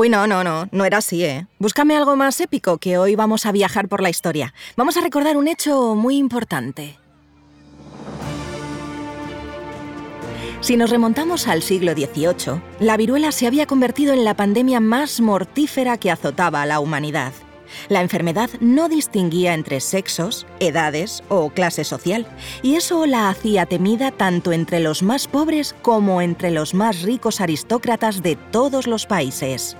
Uy, 0.00 0.08
no, 0.08 0.26
no, 0.26 0.42
no, 0.42 0.66
no 0.72 0.86
era 0.86 0.96
así, 0.96 1.22
¿eh? 1.26 1.46
Búscame 1.58 1.94
algo 1.94 2.16
más 2.16 2.40
épico, 2.40 2.78
que 2.78 2.96
hoy 2.96 3.16
vamos 3.16 3.44
a 3.44 3.52
viajar 3.52 3.86
por 3.86 4.00
la 4.00 4.08
historia. 4.08 4.54
Vamos 4.74 4.96
a 4.96 5.02
recordar 5.02 5.36
un 5.36 5.46
hecho 5.46 5.94
muy 5.94 6.16
importante. 6.16 6.96
Si 10.62 10.78
nos 10.78 10.88
remontamos 10.88 11.46
al 11.48 11.60
siglo 11.60 11.92
XVIII, 11.92 12.62
la 12.78 12.96
viruela 12.96 13.30
se 13.30 13.46
había 13.46 13.66
convertido 13.66 14.14
en 14.14 14.24
la 14.24 14.32
pandemia 14.32 14.80
más 14.80 15.20
mortífera 15.20 15.98
que 15.98 16.10
azotaba 16.10 16.62
a 16.62 16.66
la 16.66 16.80
humanidad. 16.80 17.34
La 17.90 18.00
enfermedad 18.00 18.48
no 18.58 18.88
distinguía 18.88 19.52
entre 19.52 19.80
sexos, 19.80 20.46
edades 20.60 21.22
o 21.28 21.50
clase 21.50 21.84
social, 21.84 22.26
y 22.62 22.76
eso 22.76 23.04
la 23.04 23.28
hacía 23.28 23.66
temida 23.66 24.12
tanto 24.12 24.52
entre 24.52 24.80
los 24.80 25.02
más 25.02 25.28
pobres 25.28 25.74
como 25.82 26.22
entre 26.22 26.50
los 26.52 26.72
más 26.72 27.02
ricos 27.02 27.42
aristócratas 27.42 28.22
de 28.22 28.36
todos 28.36 28.86
los 28.86 29.04
países. 29.04 29.76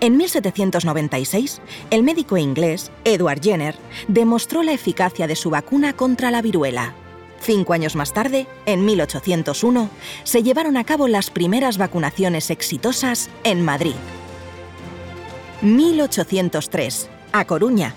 En 0.00 0.16
1796, 0.16 1.60
el 1.90 2.02
médico 2.02 2.36
inglés 2.36 2.90
Edward 3.04 3.40
Jenner 3.42 3.76
demostró 4.08 4.62
la 4.62 4.72
eficacia 4.72 5.26
de 5.26 5.36
su 5.36 5.50
vacuna 5.50 5.94
contra 5.94 6.30
la 6.30 6.42
viruela. 6.42 6.94
Cinco 7.40 7.72
años 7.72 7.96
más 7.96 8.12
tarde, 8.12 8.46
en 8.64 8.84
1801, 8.84 9.90
se 10.24 10.42
llevaron 10.42 10.76
a 10.76 10.84
cabo 10.84 11.06
las 11.06 11.30
primeras 11.30 11.78
vacunaciones 11.78 12.50
exitosas 12.50 13.30
en 13.44 13.64
Madrid. 13.64 13.94
1803 15.62 17.08
a 17.32 17.44
Coruña. 17.44 17.94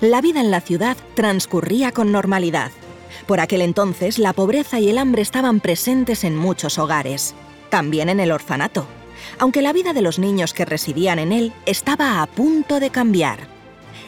La 0.00 0.20
vida 0.20 0.40
en 0.40 0.50
la 0.50 0.60
ciudad 0.60 0.96
transcurría 1.14 1.92
con 1.92 2.12
normalidad. 2.12 2.70
Por 3.26 3.40
aquel 3.40 3.60
entonces 3.60 4.18
la 4.18 4.32
pobreza 4.32 4.80
y 4.80 4.88
el 4.88 4.98
hambre 4.98 5.22
estaban 5.22 5.60
presentes 5.60 6.24
en 6.24 6.36
muchos 6.36 6.78
hogares, 6.78 7.34
también 7.68 8.08
en 8.08 8.20
el 8.20 8.32
orfanato, 8.32 8.86
aunque 9.38 9.62
la 9.62 9.72
vida 9.72 9.92
de 9.92 10.02
los 10.02 10.18
niños 10.18 10.54
que 10.54 10.64
residían 10.64 11.18
en 11.18 11.32
él 11.32 11.52
estaba 11.66 12.22
a 12.22 12.26
punto 12.26 12.80
de 12.80 12.90
cambiar. 12.90 13.48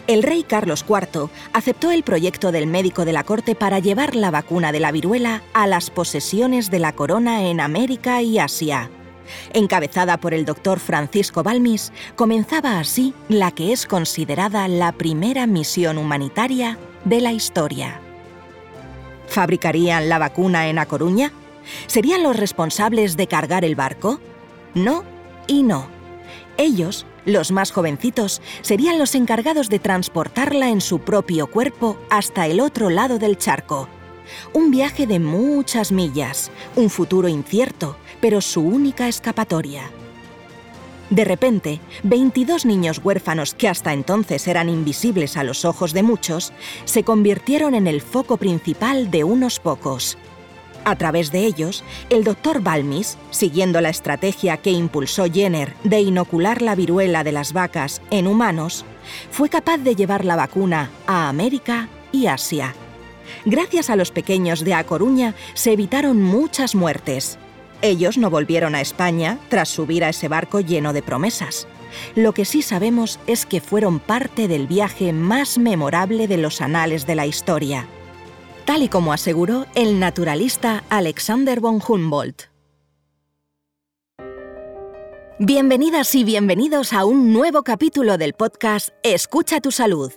El 0.07 0.23
rey 0.25 0.43
Carlos 0.43 0.85
IV 0.89 1.31
aceptó 1.53 1.93
el 1.93 2.03
proyecto 2.03 2.51
del 2.51 2.67
médico 2.67 3.05
de 3.05 3.13
la 3.13 3.23
corte 3.23 3.55
para 3.55 3.79
llevar 3.79 4.17
la 4.17 4.33
vacuna 4.33 4.73
de 4.73 4.81
la 4.81 4.91
viruela 4.91 5.43
a 5.53 5.67
las 5.67 5.91
posesiones 5.91 6.71
de 6.71 6.81
la 6.81 6.93
corona 6.93 7.45
en 7.45 7.61
América 7.61 8.21
y 8.21 8.39
Asia. 8.39 8.91
Encabezada 9.53 10.19
por 10.19 10.35
el 10.35 10.45
doctor 10.45 10.81
Francisco 10.81 11.43
Balmis, 11.43 11.93
comenzaba 12.17 12.81
así 12.81 13.15
la 13.29 13.53
que 13.53 13.73
es 13.73 13.87
considerada 13.87 14.67
la 14.67 14.93
primera 14.93 15.47
misión 15.47 15.99
humanitaria 15.99 16.79
de 17.05 17.21
la 17.21 17.33
historia. 17.33 18.01
¿Fabricarían 19.29 20.09
la 20.09 20.19
vacuna 20.19 20.69
en 20.69 20.79
A 20.79 20.87
Coruña? 20.87 21.33
¿Serían 21.87 22.23
los 22.23 22.37
responsables 22.37 23.17
de 23.17 23.29
cargar 23.29 23.65
el 23.65 23.77
barco? 23.77 24.21
No 24.75 25.05
y 25.47 25.63
no. 25.63 25.87
Ellos, 26.57 27.07
los 27.25 27.51
más 27.51 27.73
jovencitos, 27.73 28.41
serían 28.63 28.99
los 28.99 29.15
encargados 29.15 29.69
de 29.69 29.79
transportarla 29.79 30.71
en 30.71 30.81
su 30.81 31.01
propio 31.01 31.47
cuerpo 31.47 31.99
hasta 32.11 32.47
el 32.47 32.61
otro 32.61 32.91
lado 32.91 33.19
del 33.19 33.39
charco. 33.39 33.89
Un 34.53 34.71
viaje 34.71 35.07
de 35.07 35.19
muchas 35.19 35.93
millas, 35.93 36.51
un 36.77 36.91
futuro 36.91 37.29
incierto, 37.29 37.97
pero 38.21 38.41
su 38.41 38.61
única 38.61 39.09
escapatoria. 39.09 39.91
De 41.11 41.25
repente, 41.25 41.81
22 42.05 42.65
niños 42.65 43.01
huérfanos 43.05 43.53
que 43.53 43.69
hasta 43.69 43.93
entonces 43.93 44.49
eran 44.49 44.71
invisibles 44.71 45.37
a 45.37 45.45
los 45.45 45.67
ojos 45.67 45.93
de 45.93 46.03
muchos, 46.03 46.55
se 46.87 47.05
convirtieron 47.05 47.75
en 47.75 47.87
el 47.87 48.01
foco 48.01 48.39
principal 48.39 49.11
de 49.11 49.23
unos 49.23 49.61
pocos. 49.61 50.17
A 50.85 50.97
través 50.97 51.31
de 51.31 51.45
ellos, 51.47 51.85
el 52.11 52.25
doctor 52.25 52.61
Balmis, 52.61 53.17
siguiendo 53.31 53.81
la 53.81 53.89
estrategia 53.89 54.57
que 54.57 54.71
impulsó 54.71 55.27
Jenner 55.31 55.75
de 55.85 56.01
inocular 56.01 56.61
la 56.61 56.75
viruela 56.75 57.23
de 57.23 57.33
las 57.33 57.53
vacas 57.53 58.03
en 58.11 58.27
humanos, 58.27 58.85
fue 59.31 59.49
capaz 59.49 59.79
de 59.79 59.95
llevar 59.95 60.25
la 60.25 60.37
vacuna 60.37 60.91
a 61.07 61.29
América 61.29 61.89
y 62.11 62.27
Asia. 62.27 62.75
Gracias 63.45 63.91
a 63.91 63.97
los 63.97 64.11
pequeños 64.11 64.65
de 64.65 64.75
A 64.75 64.85
Coruña 64.85 65.35
se 65.55 65.73
evitaron 65.73 66.21
muchas 66.21 66.75
muertes, 66.75 67.39
ellos 67.83 68.17
no 68.17 68.31
volvieron 68.31 68.77
a 68.77 68.81
España 68.81 69.39
tras 69.49 69.69
subir 69.69 70.05
a 70.05 70.09
ese 70.09 70.29
barco 70.29 70.61
lleno 70.61 70.93
de 70.93 71.03
promesas. 71.03 71.67
Lo 72.15 72.33
que 72.33 72.45
sí 72.45 72.63
sabemos 72.63 73.19
es 73.27 73.45
que 73.45 73.61
fueron 73.61 73.99
parte 73.99 74.47
del 74.47 74.69
viaje 74.69 75.13
más 75.13 75.59
memorable 75.59 76.29
de 76.29 76.37
los 76.37 76.61
anales 76.61 77.07
de 77.07 77.17
la 77.17 77.27
historia, 77.27 77.87
tal 78.73 78.85
y 78.85 78.89
como 78.89 79.13
aseguró 79.13 79.67
el 79.75 80.01
naturalista 80.01 80.83
Alexander 80.89 81.61
von 81.61 81.79
Humboldt. 81.87 82.45
Bienvenidas 85.39 86.15
y 86.15 86.25
bienvenidos 86.25 86.95
a 86.95 87.05
un 87.05 87.35
nuevo 87.35 87.65
capítulo 87.65 88.17
del 88.17 88.33
podcast 88.33 88.89
Escucha 89.03 89.61
tu 89.61 89.73
salud. 89.73 90.11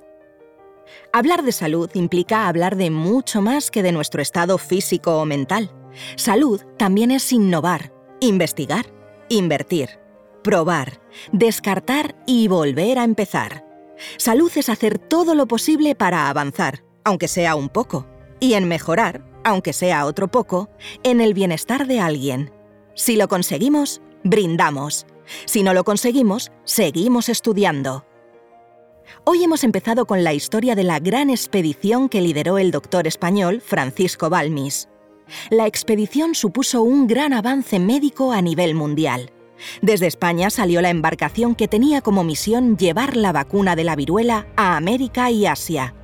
Hablar 1.11 1.43
de 1.43 1.51
salud 1.51 1.89
implica 1.95 2.47
hablar 2.47 2.77
de 2.77 2.91
mucho 2.91 3.41
más 3.41 3.71
que 3.71 3.83
de 3.83 3.91
nuestro 3.91 4.21
estado 4.21 4.57
físico 4.57 5.17
o 5.17 5.25
mental. 5.25 5.69
Salud 6.15 6.61
también 6.77 7.11
es 7.11 7.33
innovar, 7.33 7.91
investigar, 8.21 8.85
invertir, 9.27 9.99
probar, 10.45 11.01
descartar 11.33 12.15
y 12.25 12.47
volver 12.47 12.99
a 12.99 13.03
empezar. 13.03 13.65
Salud 14.15 14.49
es 14.55 14.69
hacer 14.69 14.97
todo 14.97 15.35
lo 15.35 15.45
posible 15.45 15.93
para 15.93 16.29
avanzar, 16.29 16.85
aunque 17.03 17.27
sea 17.27 17.55
un 17.55 17.67
poco, 17.67 18.07
y 18.39 18.53
en 18.53 18.67
mejorar, 18.67 19.23
aunque 19.43 19.73
sea 19.73 20.05
otro 20.05 20.27
poco, 20.29 20.69
en 21.03 21.21
el 21.21 21.33
bienestar 21.33 21.87
de 21.87 21.99
alguien. 21.99 22.51
Si 22.93 23.15
lo 23.15 23.27
conseguimos, 23.27 24.01
brindamos. 24.23 25.05
Si 25.45 25.63
no 25.63 25.73
lo 25.73 25.83
conseguimos, 25.83 26.51
seguimos 26.63 27.29
estudiando. 27.29 28.05
Hoy 29.23 29.43
hemos 29.43 29.63
empezado 29.63 30.05
con 30.05 30.23
la 30.23 30.33
historia 30.33 30.75
de 30.75 30.83
la 30.83 30.99
gran 30.99 31.29
expedición 31.29 32.09
que 32.09 32.21
lideró 32.21 32.57
el 32.57 32.71
doctor 32.71 33.07
español 33.07 33.61
Francisco 33.61 34.29
Balmis. 34.29 34.89
La 35.49 35.67
expedición 35.67 36.35
supuso 36.35 36.83
un 36.83 37.07
gran 37.07 37.33
avance 37.33 37.79
médico 37.79 38.31
a 38.31 38.41
nivel 38.41 38.75
mundial. 38.75 39.31
Desde 39.81 40.07
España 40.07 40.49
salió 40.49 40.81
la 40.81 40.89
embarcación 40.89 41.55
que 41.55 41.67
tenía 41.67 42.01
como 42.01 42.23
misión 42.23 42.77
llevar 42.77 43.15
la 43.15 43.31
vacuna 43.31 43.75
de 43.75 43.83
la 43.83 43.95
viruela 43.95 44.47
a 44.55 44.75
América 44.77 45.31
y 45.31 45.45
Asia. 45.45 45.95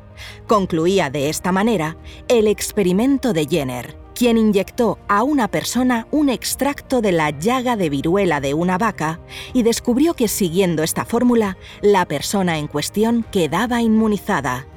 Concluía 0.47 1.09
de 1.09 1.29
esta 1.29 1.51
manera 1.51 1.97
el 2.27 2.47
experimento 2.47 3.33
de 3.33 3.45
Jenner, 3.45 3.97
quien 4.13 4.37
inyectó 4.37 4.99
a 5.07 5.23
una 5.23 5.47
persona 5.47 6.07
un 6.11 6.29
extracto 6.29 7.01
de 7.01 7.11
la 7.11 7.31
llaga 7.31 7.75
de 7.75 7.89
viruela 7.89 8.39
de 8.39 8.53
una 8.53 8.77
vaca 8.77 9.19
y 9.53 9.63
descubrió 9.63 10.13
que 10.13 10.27
siguiendo 10.27 10.83
esta 10.83 11.05
fórmula, 11.05 11.57
la 11.81 12.05
persona 12.05 12.57
en 12.57 12.67
cuestión 12.67 13.25
quedaba 13.31 13.81
inmunizada. 13.81 14.67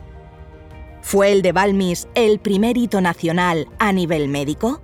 ¿Fue 1.02 1.32
el 1.32 1.42
de 1.42 1.52
Balmis 1.52 2.08
el 2.14 2.38
primer 2.38 2.78
hito 2.78 3.02
nacional 3.02 3.68
a 3.78 3.92
nivel 3.92 4.28
médico? 4.28 4.80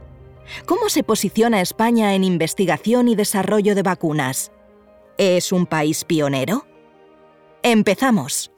¿Cómo 0.67 0.89
se 0.89 1.03
posiciona 1.03 1.61
España 1.63 2.15
en 2.15 2.25
investigación 2.25 3.09
y 3.09 3.15
desarrollo 3.15 3.75
de 3.75 3.83
vacunas? 3.83 4.53
¿Es 5.17 5.53
un 5.53 5.65
país 5.65 6.05
pionero? 6.05 6.67
Empezamos. 7.63 8.51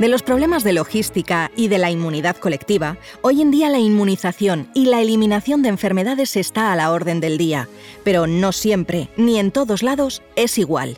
De 0.00 0.08
los 0.08 0.22
problemas 0.22 0.64
de 0.64 0.72
logística 0.72 1.50
y 1.56 1.68
de 1.68 1.76
la 1.76 1.90
inmunidad 1.90 2.34
colectiva, 2.38 2.96
hoy 3.20 3.42
en 3.42 3.50
día 3.50 3.68
la 3.68 3.80
inmunización 3.80 4.70
y 4.72 4.86
la 4.86 5.02
eliminación 5.02 5.60
de 5.60 5.68
enfermedades 5.68 6.36
está 6.36 6.72
a 6.72 6.76
la 6.76 6.90
orden 6.90 7.20
del 7.20 7.36
día, 7.36 7.68
pero 8.02 8.26
no 8.26 8.52
siempre, 8.52 9.10
ni 9.18 9.38
en 9.38 9.50
todos 9.50 9.82
lados, 9.82 10.22
es 10.36 10.56
igual. 10.56 10.96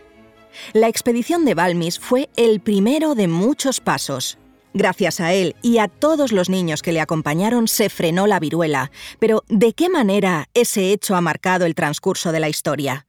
La 0.73 0.87
expedición 0.87 1.45
de 1.45 1.55
Balmis 1.55 1.99
fue 1.99 2.29
el 2.37 2.61
primero 2.61 3.17
de 3.17 3.27
muchos 3.27 3.81
pasos. 3.81 4.39
Gracias 4.73 5.19
a 5.19 5.33
él 5.33 5.57
y 5.63 5.79
a 5.79 5.89
todos 5.89 6.31
los 6.31 6.49
niños 6.49 6.81
que 6.81 6.93
le 6.93 7.01
acompañaron 7.01 7.67
se 7.67 7.91
frenó 7.91 8.29
la 8.29 8.39
viruela, 8.39 8.93
pero 9.19 9.43
¿de 9.49 9.73
qué 9.73 9.89
manera 9.89 10.49
ese 10.55 10.93
hecho 10.93 11.17
ha 11.17 11.21
marcado 11.21 11.67
el 11.67 11.75
transcurso 11.75 12.31
de 12.31 12.39
la 12.39 12.49
historia? 12.49 13.05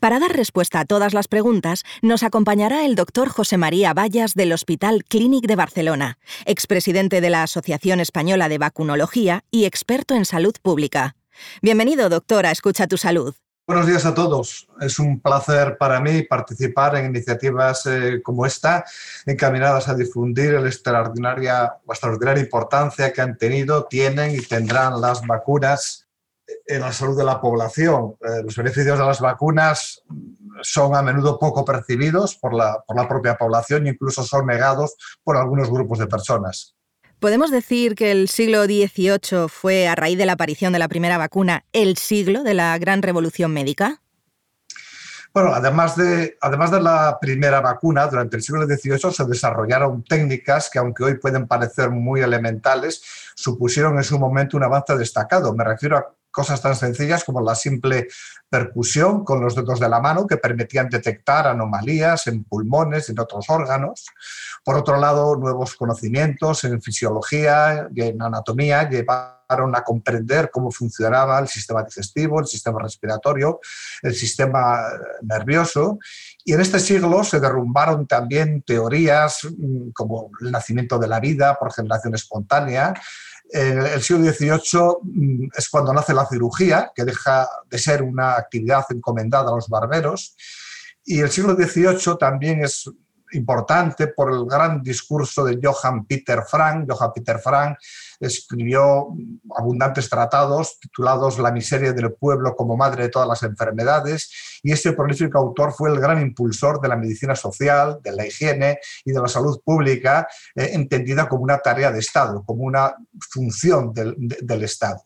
Para 0.00 0.18
dar 0.18 0.32
respuesta 0.32 0.80
a 0.80 0.84
todas 0.84 1.14
las 1.14 1.28
preguntas, 1.28 1.84
nos 2.02 2.22
acompañará 2.22 2.84
el 2.84 2.94
doctor 2.94 3.28
José 3.28 3.56
María 3.56 3.92
Vallas 3.94 4.34
del 4.34 4.52
Hospital 4.52 5.04
Clínic 5.04 5.46
de 5.46 5.56
Barcelona, 5.56 6.18
expresidente 6.46 7.20
de 7.20 7.30
la 7.30 7.42
Asociación 7.42 8.00
Española 8.00 8.48
de 8.48 8.58
Vacunología 8.58 9.44
y 9.50 9.64
experto 9.64 10.14
en 10.14 10.24
salud 10.24 10.54
pública. 10.62 11.16
Bienvenido, 11.62 12.08
doctora, 12.08 12.50
Escucha 12.50 12.86
tu 12.86 12.96
Salud. 12.96 13.34
Buenos 13.64 13.86
días 13.86 14.04
a 14.04 14.12
todos. 14.12 14.68
Es 14.80 14.98
un 14.98 15.20
placer 15.20 15.78
para 15.78 16.00
mí 16.00 16.24
participar 16.24 16.96
en 16.96 17.06
iniciativas 17.06 17.86
eh, 17.86 18.20
como 18.20 18.44
esta, 18.44 18.84
encaminadas 19.24 19.88
a 19.88 19.94
difundir 19.94 20.54
la 20.54 20.66
extraordinaria, 20.66 21.76
extraordinaria 21.88 22.42
importancia 22.42 23.12
que 23.12 23.20
han 23.20 23.38
tenido, 23.38 23.84
tienen 23.84 24.34
y 24.34 24.40
tendrán 24.40 25.00
las 25.00 25.24
vacunas 25.24 26.01
en 26.74 26.80
la 26.80 26.92
salud 26.92 27.16
de 27.16 27.24
la 27.24 27.40
población. 27.40 28.16
Eh, 28.20 28.42
los 28.44 28.56
beneficios 28.56 28.98
de 28.98 29.04
las 29.04 29.20
vacunas 29.20 30.02
son 30.62 30.94
a 30.94 31.02
menudo 31.02 31.38
poco 31.38 31.64
percibidos 31.64 32.36
por 32.36 32.54
la, 32.54 32.82
por 32.86 32.96
la 32.96 33.08
propia 33.08 33.36
población 33.36 33.86
e 33.86 33.90
incluso 33.90 34.22
son 34.22 34.46
negados 34.46 34.94
por 35.22 35.36
algunos 35.36 35.70
grupos 35.70 35.98
de 35.98 36.06
personas. 36.06 36.74
¿Podemos 37.18 37.50
decir 37.50 37.94
que 37.94 38.10
el 38.10 38.28
siglo 38.28 38.64
XVIII 38.64 39.48
fue, 39.48 39.86
a 39.86 39.94
raíz 39.94 40.18
de 40.18 40.26
la 40.26 40.32
aparición 40.32 40.72
de 40.72 40.80
la 40.80 40.88
primera 40.88 41.18
vacuna, 41.18 41.64
el 41.72 41.96
siglo 41.96 42.42
de 42.42 42.54
la 42.54 42.76
gran 42.78 43.00
revolución 43.00 43.52
médica? 43.52 44.02
Bueno, 45.32 45.54
además 45.54 45.96
de, 45.96 46.36
además 46.42 46.70
de 46.70 46.80
la 46.80 47.18
primera 47.20 47.60
vacuna, 47.60 48.06
durante 48.06 48.36
el 48.36 48.42
siglo 48.42 48.66
XVIII 48.66 49.12
se 49.12 49.24
desarrollaron 49.24 50.02
técnicas 50.04 50.68
que, 50.68 50.78
aunque 50.78 51.04
hoy 51.04 51.14
pueden 51.14 51.46
parecer 51.46 51.90
muy 51.90 52.20
elementales, 52.20 53.02
supusieron 53.34 53.96
en 53.96 54.04
su 54.04 54.18
momento 54.18 54.58
un 54.58 54.64
avance 54.64 54.94
destacado. 54.96 55.54
Me 55.54 55.64
refiero 55.64 55.96
a 55.96 56.14
cosas 56.32 56.60
tan 56.60 56.74
sencillas 56.74 57.24
como 57.24 57.40
la 57.40 57.54
simple 57.54 58.08
percusión 58.48 59.24
con 59.24 59.40
los 59.40 59.54
dedos 59.54 59.78
de 59.78 59.88
la 59.88 60.00
mano 60.00 60.26
que 60.26 60.38
permitían 60.38 60.88
detectar 60.88 61.46
anomalías 61.46 62.26
en 62.26 62.44
pulmones 62.44 63.08
en 63.10 63.20
otros 63.20 63.48
órganos. 63.48 64.06
Por 64.64 64.76
otro 64.76 64.96
lado, 64.96 65.36
nuevos 65.36 65.74
conocimientos 65.76 66.64
en 66.64 66.80
fisiología 66.82 67.88
y 67.94 68.02
en 68.02 68.22
anatomía 68.22 68.88
a 69.52 69.84
comprender 69.84 70.50
cómo 70.50 70.70
funcionaba 70.70 71.38
el 71.38 71.48
sistema 71.48 71.82
digestivo, 71.82 72.40
el 72.40 72.46
sistema 72.46 72.80
respiratorio, 72.82 73.60
el 74.02 74.14
sistema 74.14 74.80
nervioso. 75.22 75.98
Y 76.44 76.54
en 76.54 76.60
este 76.60 76.80
siglo 76.80 77.24
se 77.24 77.40
derrumbaron 77.40 78.06
también 78.06 78.62
teorías 78.62 79.40
mm, 79.44 79.90
como 79.92 80.30
el 80.40 80.50
nacimiento 80.50 80.98
de 80.98 81.08
la 81.08 81.20
vida 81.20 81.58
por 81.58 81.72
generación 81.72 82.14
espontánea, 82.14 82.94
el 83.52 84.02
siglo 84.02 84.24
XVIII 84.24 84.80
mm, 85.02 85.48
es 85.56 85.68
cuando 85.68 85.92
nace 85.92 86.14
la 86.14 86.26
cirugía, 86.26 86.90
que 86.94 87.04
deja 87.04 87.48
de 87.68 87.78
ser 87.78 88.02
una 88.02 88.32
actividad 88.36 88.84
encomendada 88.90 89.50
a 89.50 89.54
los 89.54 89.68
barberos, 89.68 90.36
y 91.04 91.20
el 91.20 91.30
siglo 91.30 91.54
XVIII 91.54 92.16
también 92.18 92.64
es 92.64 92.90
importante 93.32 94.08
por 94.08 94.32
el 94.32 94.46
gran 94.46 94.82
discurso 94.82 95.44
de 95.44 95.58
Johann 95.62 96.04
Peter 96.06 96.42
Frank. 96.48 96.90
Johann 96.90 97.12
Peter 97.14 97.38
Frank 97.38 97.78
escribió 98.20 99.08
abundantes 99.56 100.08
tratados 100.08 100.78
titulados 100.78 101.38
La 101.38 101.50
miseria 101.50 101.92
del 101.92 102.12
pueblo 102.12 102.54
como 102.54 102.76
madre 102.76 103.04
de 103.04 103.08
todas 103.08 103.28
las 103.28 103.42
enfermedades 103.42 104.60
y 104.62 104.72
este 104.72 104.92
prolífico 104.92 105.38
autor 105.38 105.72
fue 105.72 105.90
el 105.90 105.98
gran 105.98 106.20
impulsor 106.20 106.80
de 106.80 106.88
la 106.88 106.96
medicina 106.96 107.34
social, 107.34 107.98
de 108.02 108.12
la 108.12 108.26
higiene 108.26 108.78
y 109.04 109.12
de 109.12 109.20
la 109.20 109.28
salud 109.28 109.60
pública, 109.64 110.28
eh, 110.54 110.70
entendida 110.72 111.28
como 111.28 111.42
una 111.42 111.58
tarea 111.58 111.90
de 111.90 111.98
Estado, 111.98 112.44
como 112.44 112.62
una 112.62 112.94
función 113.30 113.92
del, 113.92 114.14
del 114.18 114.62
Estado. 114.62 115.02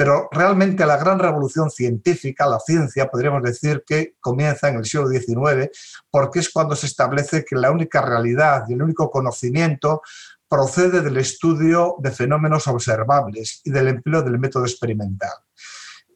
Pero 0.00 0.30
realmente 0.32 0.86
la 0.86 0.96
gran 0.96 1.18
revolución 1.18 1.70
científica, 1.70 2.46
la 2.46 2.58
ciencia, 2.58 3.10
podríamos 3.10 3.42
decir 3.42 3.84
que 3.86 4.14
comienza 4.18 4.70
en 4.70 4.76
el 4.76 4.86
siglo 4.86 5.06
XIX, 5.10 5.68
porque 6.10 6.38
es 6.38 6.48
cuando 6.48 6.74
se 6.74 6.86
establece 6.86 7.44
que 7.44 7.54
la 7.54 7.70
única 7.70 8.00
realidad 8.00 8.64
y 8.66 8.72
el 8.72 8.82
único 8.82 9.10
conocimiento 9.10 10.00
procede 10.48 11.02
del 11.02 11.18
estudio 11.18 11.96
de 11.98 12.12
fenómenos 12.12 12.66
observables 12.66 13.60
y 13.62 13.70
del 13.70 13.88
empleo 13.88 14.22
del 14.22 14.38
método 14.38 14.64
experimental. 14.64 15.34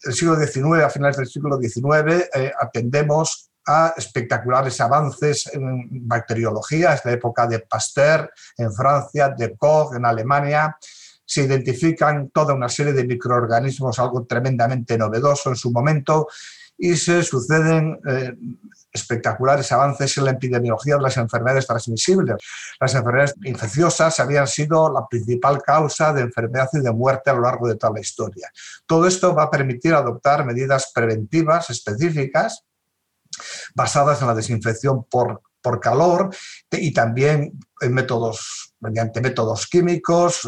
El 0.02 0.14
siglo 0.14 0.34
XIX, 0.36 0.82
a 0.82 0.88
finales 0.88 1.18
del 1.18 1.26
siglo 1.26 1.58
XIX, 1.58 2.30
eh, 2.32 2.52
atendemos 2.58 3.50
a 3.66 3.92
espectaculares 3.98 4.80
avances 4.80 5.50
en 5.52 6.08
bacteriología, 6.08 6.94
es 6.94 7.04
la 7.04 7.12
época 7.12 7.46
de 7.46 7.58
Pasteur 7.58 8.32
en 8.56 8.72
Francia, 8.72 9.28
de 9.28 9.54
Koch 9.58 9.94
en 9.94 10.06
Alemania, 10.06 10.74
se 11.24 11.42
identifican 11.42 12.30
toda 12.30 12.54
una 12.54 12.68
serie 12.68 12.92
de 12.92 13.06
microorganismos, 13.06 13.98
algo 13.98 14.24
tremendamente 14.24 14.98
novedoso 14.98 15.50
en 15.50 15.56
su 15.56 15.70
momento, 15.70 16.28
y 16.76 16.96
se 16.96 17.22
suceden 17.22 18.00
eh, 18.06 18.32
espectaculares 18.92 19.70
avances 19.72 20.16
en 20.18 20.24
la 20.24 20.32
epidemiología 20.32 20.96
de 20.96 21.02
las 21.02 21.16
enfermedades 21.16 21.66
transmisibles. 21.66 22.36
Las 22.80 22.94
enfermedades 22.94 23.34
infecciosas 23.44 24.18
habían 24.20 24.46
sido 24.46 24.92
la 24.92 25.06
principal 25.06 25.62
causa 25.62 26.12
de 26.12 26.22
enfermedad 26.22 26.68
y 26.72 26.80
de 26.80 26.92
muerte 26.92 27.30
a 27.30 27.34
lo 27.34 27.42
largo 27.42 27.68
de 27.68 27.76
toda 27.76 27.92
la 27.92 28.00
historia. 28.00 28.50
Todo 28.86 29.06
esto 29.06 29.34
va 29.34 29.44
a 29.44 29.50
permitir 29.50 29.94
adoptar 29.94 30.44
medidas 30.44 30.90
preventivas 30.92 31.70
específicas 31.70 32.64
basadas 33.74 34.20
en 34.20 34.28
la 34.28 34.34
desinfección 34.34 35.04
por 35.04 35.42
por 35.64 35.80
calor 35.80 36.28
y 36.70 36.92
también 36.92 37.58
en 37.80 37.94
métodos, 37.94 38.74
mediante 38.80 39.22
métodos 39.22 39.66
químicos, 39.66 40.46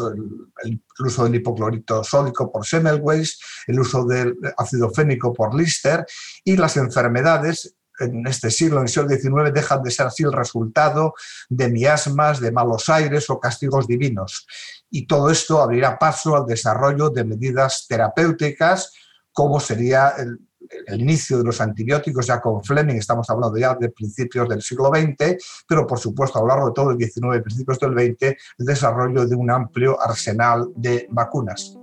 el, 0.63 0.79
uso 0.99 1.23
del 1.23 1.35
hipoclorito 1.35 2.03
sódico 2.03 2.51
por 2.51 2.65
Semmelweis, 2.65 3.39
el 3.65 3.79
uso 3.79 4.05
del 4.05 4.35
ácido 4.57 4.91
fénico 4.91 5.33
por 5.33 5.55
Lister 5.55 6.05
y 6.43 6.55
las 6.55 6.77
enfermedades 6.77 7.75
en 7.99 8.27
este 8.27 8.51
siglo, 8.51 8.77
en 8.77 8.83
el 8.83 8.89
siglo 8.89 9.09
XIX, 9.09 9.51
dejan 9.51 9.81
de 9.81 9.89
ser 9.89 10.05
así 10.05 10.21
el 10.21 10.31
resultado 10.31 11.15
de 11.49 11.67
miasmas, 11.67 12.39
de 12.39 12.51
malos 12.51 12.87
aires 12.89 13.27
o 13.31 13.39
castigos 13.39 13.87
divinos. 13.87 14.45
Y 14.91 15.07
todo 15.07 15.31
esto 15.31 15.63
abrirá 15.63 15.97
paso 15.97 16.35
al 16.35 16.45
desarrollo 16.45 17.09
de 17.09 17.23
medidas 17.23 17.87
terapéuticas, 17.89 18.93
como 19.33 19.59
sería 19.59 20.09
el, 20.09 20.46
el 20.85 21.01
inicio 21.01 21.37
de 21.37 21.43
los 21.43 21.59
antibióticos 21.61 22.27
ya 22.27 22.39
con 22.39 22.63
Fleming, 22.63 22.95
estamos 22.95 23.29
hablando 23.29 23.57
ya 23.57 23.75
de 23.75 23.89
principios 23.89 24.47
del 24.49 24.61
siglo 24.61 24.89
XX, 24.89 25.35
pero 25.67 25.85
por 25.85 25.99
supuesto 25.99 26.39
a 26.39 26.41
lo 26.41 26.47
largo 26.47 26.67
de 26.67 26.73
todo 26.73 26.91
el 26.91 26.97
XIX 26.97 27.41
principios 27.41 27.79
del 27.79 27.93
XX, 27.93 28.35
el 28.57 28.65
desarrollo 28.65 29.25
de 29.27 29.35
un 29.35 29.51
amplio 29.51 30.01
arsenal 30.01 30.69
de 30.75 31.07
vacunas. 31.09 31.77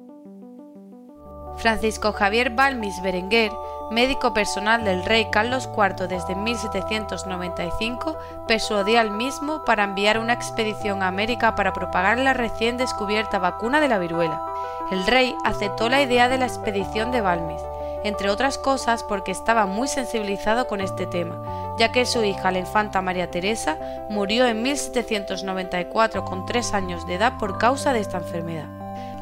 Francisco 1.56 2.12
Javier 2.12 2.50
Balmis 2.50 3.00
Berenguer, 3.02 3.52
médico 3.90 4.34
personal 4.34 4.84
del 4.84 5.04
rey 5.04 5.28
Carlos 5.30 5.68
IV 5.76 6.08
desde 6.08 6.34
1795, 6.34 8.18
persuadió 8.48 9.00
al 9.00 9.10
mismo 9.10 9.64
para 9.64 9.84
enviar 9.84 10.18
una 10.18 10.32
expedición 10.32 11.02
a 11.02 11.08
América 11.08 11.54
para 11.54 11.72
propagar 11.72 12.18
la 12.18 12.34
recién 12.34 12.76
descubierta 12.76 13.38
vacuna 13.38 13.80
de 13.80 13.88
la 13.88 13.98
viruela. 13.98 14.42
El 14.90 15.06
rey 15.06 15.34
aceptó 15.44 15.88
la 15.88 16.02
idea 16.02 16.28
de 16.28 16.38
la 16.38 16.46
expedición 16.46 17.12
de 17.12 17.20
Balmis, 17.20 17.62
entre 18.04 18.30
otras 18.30 18.58
cosas 18.58 19.02
porque 19.02 19.32
estaba 19.32 19.66
muy 19.66 19.88
sensibilizado 19.88 20.66
con 20.66 20.80
este 20.80 21.06
tema, 21.06 21.36
ya 21.78 21.90
que 21.90 22.06
su 22.06 22.22
hija, 22.22 22.52
la 22.52 22.60
infanta 22.60 23.02
María 23.02 23.30
Teresa, 23.30 23.78
murió 24.10 24.46
en 24.46 24.62
1794 24.62 26.24
con 26.24 26.46
tres 26.46 26.72
años 26.74 27.06
de 27.06 27.14
edad 27.14 27.38
por 27.38 27.58
causa 27.58 27.92
de 27.92 28.00
esta 28.00 28.18
enfermedad. 28.18 28.68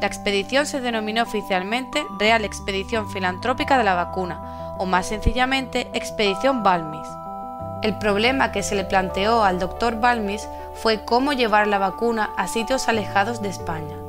La 0.01 0.07
expedición 0.07 0.65
se 0.65 0.81
denominó 0.81 1.23
oficialmente 1.23 2.03
Real 2.19 2.43
Expedición 2.43 3.09
Filantrópica 3.09 3.77
de 3.77 3.85
la 3.85 3.95
Vacuna, 3.95 4.75
o 4.77 4.85
más 4.85 5.07
sencillamente 5.07 5.89
Expedición 5.93 6.61
Balmis. 6.61 7.07
El 7.83 7.97
problema 7.97 8.51
que 8.51 8.63
se 8.63 8.75
le 8.75 8.83
planteó 8.83 9.43
al 9.43 9.59
doctor 9.59 9.99
Balmis 9.99 10.47
fue 10.73 11.05
cómo 11.05 11.33
llevar 11.33 11.67
la 11.67 11.77
vacuna 11.77 12.31
a 12.37 12.47
sitios 12.47 12.87
alejados 12.87 13.41
de 13.41 13.49
España. 13.49 14.02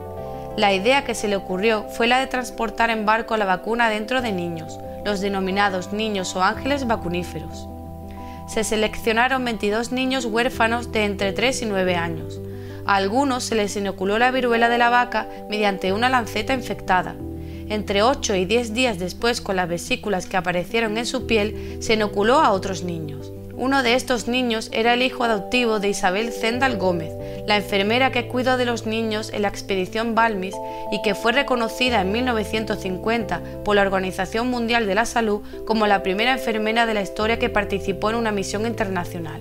La 0.56 0.73
idea 0.73 1.05
que 1.05 1.17
se 1.17 1.27
le 1.27 1.35
ocurrió 1.35 1.85
fue 1.89 2.06
la 2.06 2.21
de 2.21 2.29
transportar 2.29 2.89
en 2.91 3.05
barco 3.05 3.37
la 3.37 3.45
vacuna 3.45 3.91
dentro 3.91 4.23
de 4.23 4.31
niños, 4.31 4.79
los 5.05 5.21
denominados 5.21 5.93
niños 5.93 6.37
o 6.37 6.45
ángeles 6.45 6.87
vacuníferos. 6.87 7.69
Se 8.47 8.62
seleccionaron 8.62 9.45
22 9.45 9.90
niños 9.90 10.26
huérfanos 10.26 10.93
de 10.93 11.07
entre 11.07 11.33
3 11.33 11.62
y 11.62 11.67
9 11.67 11.97
años. 11.97 12.40
A 12.87 12.95
algunos 12.95 13.43
se 13.43 13.57
les 13.57 13.75
inoculó 13.75 14.17
la 14.21 14.31
viruela 14.31 14.69
de 14.69 14.78
la 14.78 14.90
vaca 14.90 15.26
mediante 15.50 15.93
una 15.93 16.09
lanceta 16.09 16.55
infectada. 16.55 17.17
Entre 17.69 18.05
8 18.05 18.37
y 18.37 18.45
10 18.45 18.75
días 18.75 18.99
después, 19.00 19.40
con 19.40 19.57
las 19.57 19.69
vesículas 19.69 20.26
que 20.26 20.37
aparecieron 20.37 20.99
en 20.99 21.07
su 21.07 21.26
piel, 21.26 21.78
se 21.81 21.95
inoculó 21.95 22.38
a 22.38 22.52
otros 22.52 22.85
niños. 22.85 23.33
Uno 23.56 23.84
de 23.84 23.94
estos 23.94 24.26
niños 24.26 24.68
era 24.73 24.94
el 24.94 25.02
hijo 25.02 25.23
adoptivo 25.23 25.78
de 25.78 25.88
Isabel 25.88 26.32
Zendal 26.32 26.76
Gómez, 26.76 27.12
la 27.46 27.56
enfermera 27.56 28.11
que 28.11 28.26
cuidó 28.26 28.56
de 28.56 28.64
los 28.64 28.84
niños 28.84 29.30
en 29.32 29.42
la 29.42 29.49
expedición 29.49 30.16
Balmis 30.16 30.56
y 30.90 31.00
que 31.02 31.14
fue 31.14 31.30
reconocida 31.30 32.00
en 32.00 32.11
1950 32.11 33.40
por 33.64 33.76
la 33.76 33.82
Organización 33.82 34.49
Mundial 34.49 34.87
de 34.87 34.96
la 34.96 35.06
Salud 35.06 35.42
como 35.66 35.87
la 35.87 36.02
primera 36.02 36.32
enfermera 36.32 36.84
de 36.84 36.94
la 36.94 37.02
historia 37.02 37.38
que 37.38 37.49
participó 37.49 38.11
en 38.11 38.16
una 38.16 38.32
misión 38.32 38.66
internacional. 38.66 39.40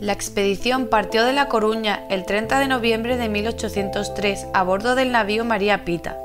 La 0.00 0.14
expedición 0.14 0.86
partió 0.86 1.22
de 1.24 1.34
La 1.34 1.48
Coruña 1.48 2.04
el 2.08 2.24
30 2.24 2.58
de 2.58 2.68
noviembre 2.68 3.18
de 3.18 3.28
1803 3.28 4.46
a 4.54 4.62
bordo 4.62 4.94
del 4.94 5.12
navío 5.12 5.44
María 5.44 5.84
Pita. 5.84 6.16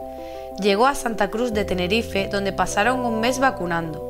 Llegó 0.62 0.88
a 0.88 0.96
Santa 0.96 1.30
Cruz 1.30 1.54
de 1.54 1.66
Tenerife 1.66 2.30
donde 2.32 2.54
pasaron 2.54 3.02
un 3.02 3.20
mes 3.20 3.40
vacunando 3.40 4.09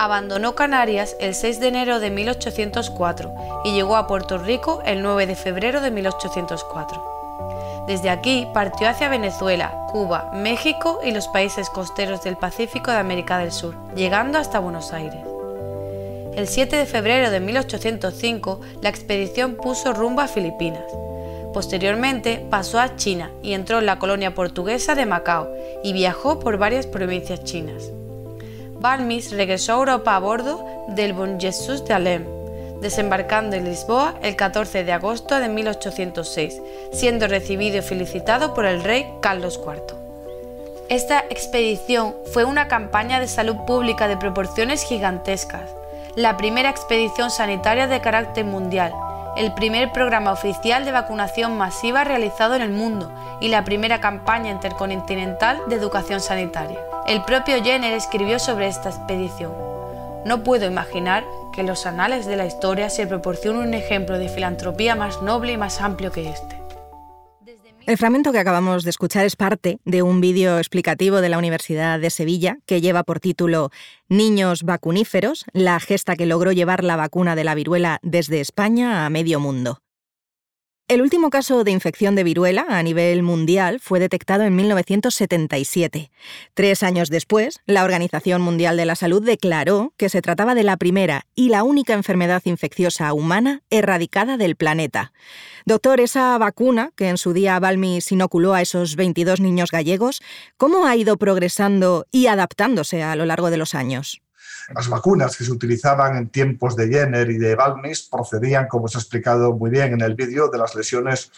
abandonó 0.00 0.54
Canarias 0.54 1.14
el 1.20 1.34
6 1.34 1.60
de 1.60 1.68
enero 1.68 2.00
de 2.00 2.08
1804 2.08 3.34
y 3.64 3.72
llegó 3.72 3.96
a 3.96 4.06
Puerto 4.06 4.38
Rico 4.38 4.80
el 4.86 5.02
9 5.02 5.26
de 5.26 5.36
febrero 5.36 5.82
de 5.82 5.90
1804. 5.90 7.84
Desde 7.86 8.08
aquí 8.08 8.48
partió 8.54 8.88
hacia 8.88 9.10
Venezuela, 9.10 9.86
Cuba, 9.92 10.30
México 10.32 11.00
y 11.04 11.10
los 11.10 11.28
países 11.28 11.68
costeros 11.68 12.24
del 12.24 12.38
Pacífico 12.38 12.90
de 12.90 12.96
América 12.96 13.36
del 13.36 13.52
Sur, 13.52 13.74
llegando 13.94 14.38
hasta 14.38 14.58
Buenos 14.58 14.94
Aires. 14.94 15.20
El 16.34 16.48
7 16.48 16.76
de 16.76 16.86
febrero 16.86 17.30
de 17.30 17.40
1805 17.40 18.60
la 18.80 18.88
expedición 18.88 19.56
puso 19.56 19.92
rumbo 19.92 20.22
a 20.22 20.28
Filipinas. 20.28 20.84
Posteriormente 21.52 22.46
pasó 22.48 22.80
a 22.80 22.96
China 22.96 23.32
y 23.42 23.52
entró 23.52 23.80
en 23.80 23.86
la 23.86 23.98
colonia 23.98 24.34
portuguesa 24.34 24.94
de 24.94 25.04
Macao 25.04 25.50
y 25.84 25.92
viajó 25.92 26.40
por 26.40 26.56
varias 26.56 26.86
provincias 26.86 27.44
chinas. 27.44 27.90
Balmis 28.80 29.30
regresó 29.30 29.74
a 29.74 29.76
Europa 29.76 30.16
a 30.16 30.18
bordo 30.20 30.86
del 30.88 31.12
Bon 31.12 31.38
Jesus 31.38 31.84
de 31.84 31.92
Alem, 31.92 32.24
desembarcando 32.80 33.54
en 33.54 33.66
Lisboa 33.66 34.14
el 34.22 34.36
14 34.36 34.84
de 34.84 34.92
agosto 34.92 35.38
de 35.38 35.50
1806, 35.50 36.62
siendo 36.90 37.28
recibido 37.28 37.76
y 37.76 37.82
felicitado 37.82 38.54
por 38.54 38.64
el 38.64 38.82
rey 38.82 39.06
Carlos 39.20 39.60
IV. 39.62 39.98
Esta 40.88 41.20
expedición 41.28 42.14
fue 42.32 42.44
una 42.44 42.68
campaña 42.68 43.20
de 43.20 43.28
salud 43.28 43.56
pública 43.66 44.08
de 44.08 44.16
proporciones 44.16 44.82
gigantescas, 44.82 45.70
la 46.16 46.38
primera 46.38 46.70
expedición 46.70 47.30
sanitaria 47.30 47.86
de 47.86 48.00
carácter 48.00 48.46
mundial, 48.46 48.94
el 49.36 49.54
primer 49.54 49.92
programa 49.92 50.32
oficial 50.32 50.84
de 50.84 50.92
vacunación 50.92 51.56
masiva 51.56 52.04
realizado 52.04 52.54
en 52.54 52.62
el 52.62 52.70
mundo 52.70 53.12
y 53.40 53.48
la 53.48 53.64
primera 53.64 54.00
campaña 54.00 54.50
intercontinental 54.50 55.60
de 55.68 55.76
educación 55.76 56.20
sanitaria. 56.20 56.78
El 57.06 57.22
propio 57.22 57.62
Jenner 57.62 57.92
escribió 57.92 58.38
sobre 58.38 58.66
esta 58.68 58.90
expedición. 58.90 59.52
No 60.24 60.42
puedo 60.42 60.66
imaginar 60.66 61.24
que 61.52 61.62
en 61.62 61.66
los 61.66 61.86
anales 61.86 62.26
de 62.26 62.36
la 62.36 62.46
historia 62.46 62.90
se 62.90 63.06
proporcione 63.06 63.60
un 63.60 63.74
ejemplo 63.74 64.18
de 64.18 64.28
filantropía 64.28 64.94
más 64.94 65.22
noble 65.22 65.52
y 65.52 65.56
más 65.56 65.80
amplio 65.80 66.12
que 66.12 66.28
este. 66.28 66.59
El 67.90 67.98
fragmento 67.98 68.30
que 68.30 68.38
acabamos 68.38 68.84
de 68.84 68.90
escuchar 68.90 69.26
es 69.26 69.34
parte 69.34 69.80
de 69.84 70.02
un 70.02 70.20
vídeo 70.20 70.58
explicativo 70.58 71.20
de 71.20 71.28
la 71.28 71.38
Universidad 71.38 71.98
de 71.98 72.10
Sevilla 72.10 72.58
que 72.64 72.80
lleva 72.80 73.02
por 73.02 73.18
título 73.18 73.72
Niños 74.08 74.62
vacuníferos, 74.62 75.44
la 75.52 75.80
gesta 75.80 76.14
que 76.14 76.24
logró 76.24 76.52
llevar 76.52 76.84
la 76.84 76.94
vacuna 76.94 77.34
de 77.34 77.42
la 77.42 77.56
viruela 77.56 77.98
desde 78.04 78.40
España 78.40 79.04
a 79.06 79.10
medio 79.10 79.40
mundo. 79.40 79.80
El 80.90 81.02
último 81.02 81.30
caso 81.30 81.62
de 81.62 81.70
infección 81.70 82.16
de 82.16 82.24
viruela 82.24 82.66
a 82.68 82.82
nivel 82.82 83.22
mundial 83.22 83.78
fue 83.78 84.00
detectado 84.00 84.42
en 84.42 84.56
1977. 84.56 86.10
Tres 86.54 86.82
años 86.82 87.10
después, 87.10 87.60
la 87.64 87.84
Organización 87.84 88.42
Mundial 88.42 88.76
de 88.76 88.86
la 88.86 88.96
Salud 88.96 89.22
declaró 89.24 89.94
que 89.96 90.08
se 90.08 90.20
trataba 90.20 90.56
de 90.56 90.64
la 90.64 90.76
primera 90.78 91.26
y 91.36 91.50
la 91.50 91.62
única 91.62 91.92
enfermedad 91.92 92.42
infecciosa 92.44 93.12
humana 93.12 93.62
erradicada 93.70 94.36
del 94.36 94.56
planeta. 94.56 95.12
Doctor, 95.64 96.00
esa 96.00 96.36
vacuna 96.38 96.90
que 96.96 97.08
en 97.08 97.18
su 97.18 97.34
día 97.34 97.60
Balmis 97.60 98.10
inoculó 98.10 98.54
a 98.54 98.60
esos 98.60 98.96
22 98.96 99.38
niños 99.38 99.70
gallegos, 99.70 100.20
¿cómo 100.56 100.86
ha 100.86 100.96
ido 100.96 101.18
progresando 101.18 102.08
y 102.10 102.26
adaptándose 102.26 103.04
a 103.04 103.14
lo 103.14 103.26
largo 103.26 103.52
de 103.52 103.58
los 103.58 103.76
años? 103.76 104.22
Las 104.74 104.88
vacunas 104.88 105.36
que 105.36 105.44
se 105.44 105.52
utilizaban 105.52 106.16
en 106.16 106.28
tiempos 106.28 106.76
de 106.76 106.88
Jenner 106.88 107.30
y 107.30 107.38
de 107.38 107.54
Balmis 107.54 108.02
procedían, 108.02 108.68
como 108.68 108.88
se 108.88 108.98
ha 108.98 109.00
explicado 109.00 109.52
muy 109.52 109.70
bien 109.70 109.94
en 109.94 110.00
el 110.00 110.14
vídeo, 110.14 110.48
de 110.48 110.58
las 110.58 110.74
lesiones 110.74 111.32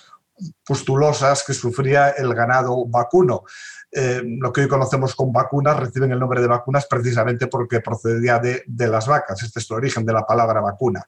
pustulosas 0.65 1.45
que 1.47 1.55
sufría 1.55 2.11
el 2.11 2.35
ganado 2.35 2.85
vacuno. 2.87 3.45
Eh, 3.91 4.23
lo 4.25 4.53
que 4.53 4.63
hoy 4.63 4.69
conocemos 4.69 5.15
como 5.15 5.33
vacunas 5.33 5.79
reciben 5.79 6.13
el 6.13 6.19
nombre 6.19 6.41
de 6.41 6.47
vacunas 6.47 6.87
precisamente 6.87 7.47
porque 7.47 7.81
procedía 7.81 8.39
de, 8.39 8.63
de, 8.67 8.89
las 8.89 9.07
vacas. 9.07 9.43
Este 9.43 9.61
es 9.61 9.71
el 9.71 9.77
origen 9.77 10.07
de 10.07 10.15
la 10.15 10.27
palabra 10.27 10.61
vacuna. 10.61 11.07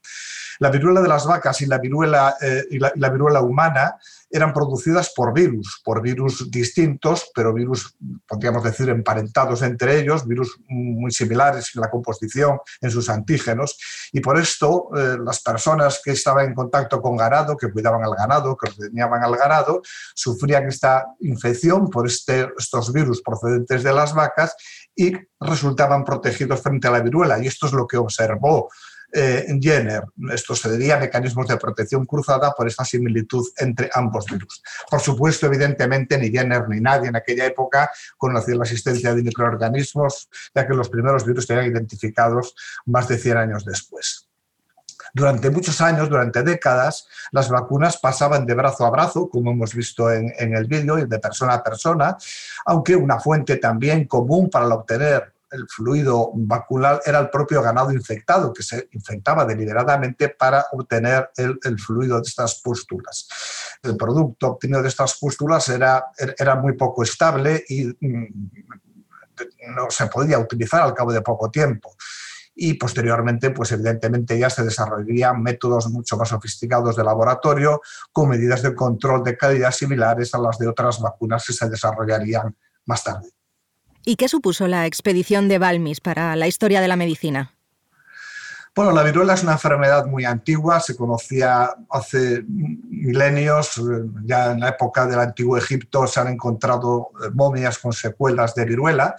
La 0.59 0.71
viruela 0.71 1.01
de 1.01 1.09
las 1.09 1.27
vacas 1.27 1.61
y 1.63 1.67
la 1.67 1.79
viruela, 1.79 2.37
eh, 2.41 2.65
y 2.71 2.79
la, 2.79 3.09
viruela 3.11 3.41
humana 3.41 3.97
eran 4.35 4.53
producidas 4.53 5.13
por 5.15 5.33
virus, 5.33 5.81
por 5.85 6.03
virus 6.03 6.51
distintos, 6.51 7.31
pero 7.33 7.55
virus, 7.55 7.97
podríamos 8.27 8.65
decir, 8.65 8.89
emparentados 8.89 9.63
entre 9.63 10.01
ellos, 10.01 10.27
virus 10.27 10.59
muy 10.67 11.13
similares 11.13 11.71
en 11.77 11.83
la 11.83 11.89
composición, 11.89 12.59
en 12.81 12.91
sus 12.91 13.09
antígenos, 13.09 13.79
y 14.13 14.19
por 14.19 14.37
esto 14.37 14.89
eh, 14.97 15.19
las 15.25 15.41
personas 15.41 16.01
que 16.05 16.11
estaban 16.11 16.47
en 16.47 16.55
contacto 16.55 17.01
con 17.01 17.17
ganado, 17.17 17.57
que 17.57 17.71
cuidaban 17.71 18.03
al 18.03 18.17
ganado, 18.17 18.57
que 18.57 18.71
ordeñaban 18.71 19.23
al 19.23 19.37
ganado, 19.37 19.83
sufrían 20.17 20.67
esta 20.67 21.07
infección 21.21 21.89
por 21.89 22.09
este, 22.09 22.49
estos 22.59 22.93
virus 22.93 23.23
procedentes 23.23 23.85
de 23.85 23.93
las 23.93 24.15
vacas 24.15 24.57
y 24.97 25.13
resultaban 25.39 26.05
protegidos 26.05 26.61
frente 26.61 26.89
a 26.89 26.91
la 26.91 27.03
viruela. 27.03 27.39
Y 27.39 27.47
esto 27.47 27.67
es 27.67 27.73
lo 27.73 27.87
que 27.87 27.99
observó 27.99 28.69
eh, 29.15 29.59
Jenner. 29.61 30.03
Esto 30.33 30.57
se 30.57 30.69
debía 30.71 30.97
a 30.97 31.01
mecanismos 31.01 31.47
de 31.47 31.57
protección 31.57 32.05
cruzada 32.05 32.53
por 32.53 32.67
esta 32.67 32.85
similitud 32.85 33.47
entre 33.59 33.89
ambos 33.95 34.27
virus. 34.27 34.63
Por 34.91 35.01
supuesto, 35.01 35.47
evidentemente, 35.47 36.19
ni 36.19 36.31
Jenner 36.31 36.69
ni 36.69 36.81
nadie 36.81 37.09
en 37.09 37.17
aquella 37.17 37.47
época 37.47 37.91
conocía 38.19 38.57
la 38.57 38.65
existencia 38.65 39.15
de 39.15 39.23
microorganismos, 39.23 40.29
ya 40.55 40.67
que 40.67 40.75
los 40.75 40.89
primeros 40.89 41.25
virus 41.25 41.47
serían 41.47 41.67
identificados 41.67 42.57
más 42.87 43.07
de 43.07 43.19
100 43.19 43.37
años 43.37 43.65
después. 43.65 44.29
Durante 45.13 45.49
muchos 45.49 45.81
años, 45.81 46.09
durante 46.09 46.43
décadas, 46.43 47.07
las 47.31 47.49
vacunas 47.49 47.99
pasaban 47.99 48.45
de 48.47 48.55
brazo 48.55 48.85
a 48.85 48.91
brazo, 48.91 49.29
como 49.29 49.53
hemos 49.53 49.73
visto 49.73 50.11
en, 50.11 50.33
en 50.37 50.57
el 50.57 50.67
vídeo, 50.67 50.99
y 50.99 51.07
de 51.07 51.21
persona 51.21 51.55
a 51.55 51.63
persona, 51.63 52.17
aunque 52.67 52.97
una 52.97 53.21
fuente 53.21 53.59
también 53.59 54.07
común 54.07 54.51
para 54.51 54.67
obtener 54.67 55.34
el 55.55 55.67
fluido 55.69 56.33
vacunal 56.35 57.01
era 57.05 57.21
el 57.21 57.31
propio 57.31 57.63
ganado 57.63 57.93
infectado, 57.93 58.53
que 58.53 58.63
se 58.63 58.89
infectaba 58.93 59.45
deliberadamente 59.45 60.29
para 60.29 60.67
obtener 60.73 61.31
el, 61.37 61.79
fluido 61.79 62.17
de 62.17 62.29
estas 62.29 62.61
pústulas. 62.61 63.29
El 63.83 63.97
producto 63.97 64.49
obtenido 64.49 64.83
de 64.83 64.89
estas 64.89 65.17
pústulas 65.19 65.69
era, 65.69 66.07
era 66.39 66.57
muy 66.57 66.75
poco 66.75 67.03
estable 67.03 67.65
y 67.69 67.85
mm, 67.87 68.51
no 69.75 69.91
se 69.91 70.07
podía 70.07 70.39
utilizar 70.39 70.83
al 70.83 70.95
cabo 70.95 71.13
de 71.13 71.23
poco 71.23 71.51
tiempo 71.51 71.95
y 72.55 72.75
posteriormente, 72.75 73.51
pues 73.51 73.73
evidentemente 73.73 74.39
ya 74.39 74.49
se 74.49 74.63
desarrollarían 74.63 75.43
métodos 75.43 75.89
mucho 75.89 76.17
más 76.17 76.29
sofisticados 76.29 76.97
de 76.97 77.05
laboratorio 77.05 77.81
con 78.13 78.29
medidas 78.29 78.63
de 78.63 78.75
control 78.75 79.25
de 79.25 79.37
calidad 79.37 79.73
similares 79.73 80.35
a 80.35 80.39
las 80.39 80.59
de 80.59 80.69
otras 80.69 81.01
vacunas 81.01 81.45
que 81.45 81.53
se 81.53 81.69
desarrollarían 81.69 82.57
más 82.87 83.03
tarde. 83.03 83.34
¿Y 84.05 84.17
qué 84.17 84.29
supuso 84.29 84.69
la 84.69 84.87
expedición 84.87 85.49
de 85.49 85.59
Balmis 85.59 86.01
para 86.01 86.37
la 86.37 86.47
historia 86.47 86.81
de 86.81 86.89
la 86.89 86.97
medicina? 86.97 87.55
Bueno, 88.77 88.91
la 88.91 89.05
viruela 89.05 89.35
es 89.35 89.43
una 89.45 89.53
enfermedad 89.53 90.05
muy 90.07 90.25
antigua, 90.25 90.81
se 90.81 90.97
conocía 90.97 91.71
hace 91.89 92.43
milenios, 92.49 93.81
ya 94.25 94.51
en 94.51 94.61
la 94.61 94.71
época 94.71 95.07
del 95.07 95.21
antiguo 95.21 95.57
Egipto 95.57 96.09
se 96.09 96.19
han 96.19 96.27
encontrado 96.29 97.13
eh, 97.25 97.31
momias 97.33 97.79
con 97.79 97.93
secuelas 97.93 98.55
de 98.57 98.65
viruela. 98.65 99.15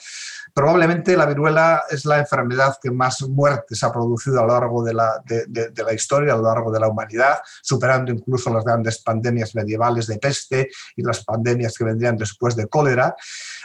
Probablemente 0.56 1.18
la 1.18 1.26
viruela 1.26 1.84
es 1.90 2.06
la 2.06 2.18
enfermedad 2.18 2.78
que 2.82 2.90
más 2.90 3.22
muertes 3.24 3.84
ha 3.84 3.92
producido 3.92 4.40
a 4.40 4.44
lo 4.44 4.54
largo 4.54 4.86
de 4.86 4.94
la, 4.94 5.22
de, 5.26 5.84
la 5.84 5.94
historia, 5.94 6.32
a 6.32 6.38
lo 6.38 6.44
largo 6.44 6.72
de 6.72 6.80
la 6.80 6.88
humanidad, 6.88 7.40
superando 7.62 8.10
incluso 8.14 8.54
las 8.54 8.64
grandes 8.64 9.02
pandemias 9.02 9.54
medievales 9.54 10.08
de 10.08 10.18
peste 10.18 10.70
y 10.96 11.04
las 11.04 11.26
pandemias 11.26 11.78
que 11.78 11.84
vendrían 11.84 12.16
después 12.16 12.56
de 12.56 12.68
cólera. 12.68 13.14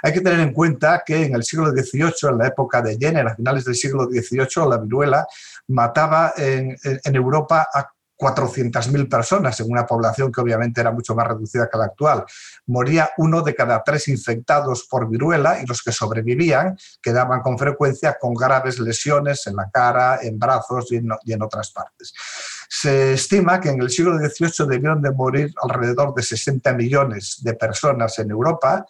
Hay 0.03 0.13
que 0.13 0.21
tener 0.21 0.41
en 0.41 0.53
cuenta 0.53 1.05
que 1.07 1.27
en 1.27 1.37
el 1.37 1.45
siglo 1.45 1.71
XVIII, 1.71 2.31
en 2.31 2.39
la 2.39 2.49
época 2.49 2.83
de 2.83 2.99
Jenner, 2.99 3.29
a 3.29 3.37
finales 3.37 3.67
del 3.67 3.77
siglo 3.77 4.07
XVIII, 4.07 4.69
la 4.69 4.79
viruela 4.79 5.25
mataba 5.69 6.33
en, 6.37 6.77
Europa 7.05 7.69
a 7.73 7.89
400.000 8.21 9.09
personas 9.09 9.59
en 9.61 9.71
una 9.71 9.87
población 9.87 10.31
que 10.31 10.41
obviamente 10.41 10.81
era 10.81 10.93
mucho 10.93 11.15
más 11.15 11.27
reducida 11.27 11.69
que 11.71 11.79
la 11.79 11.87
actual. 11.87 12.25
Moría 12.67 13.11
uno 13.17 13.41
de 13.43 13.55
cada 13.55 13.83
tres 13.83 14.09
infectados 14.09 14.87
por 14.89 15.09
viruela 15.09 15.61
y 15.61 15.67
los 15.67 15.83
que 15.83 15.91
sobrevivían 15.91 16.77
quedaban 17.01 17.41
con 17.41 17.59
frecuencia 17.59 18.19
con 18.21 18.35
graves 18.35 18.79
lesiones 18.79 19.47
en 19.47 19.57
la 19.57 19.71
cara, 19.71 20.19
en 20.23 20.39
brazos 20.39 20.93
y 20.93 20.97
en, 20.97 21.09
y 21.25 21.33
en 21.33 21.43
otras 21.43 21.71
partes. 21.71 22.13
Se 22.69 23.15
estima 23.15 23.61
que 23.61 23.71
en 23.71 23.81
el 23.81 23.91
siglo 23.91 24.19
XVIII 24.19 24.69
debieron 24.69 25.01
de 25.01 25.11
morir 25.11 25.53
alrededor 25.63 26.15
de 26.15 26.23
60 26.23 26.73
millones 26.75 27.39
de 27.43 27.55
personas 27.55 28.19
en 28.19 28.31
Europa 28.31 28.87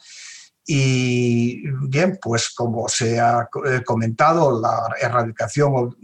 y 0.67 1.63
bien, 1.89 2.19
pues 2.23 2.51
como 2.51 2.89
se 2.89 3.19
ha 3.19 3.49
eh, 3.67 3.83
comentado, 3.85 4.61
la 4.61 4.95
erradicación 5.01 5.97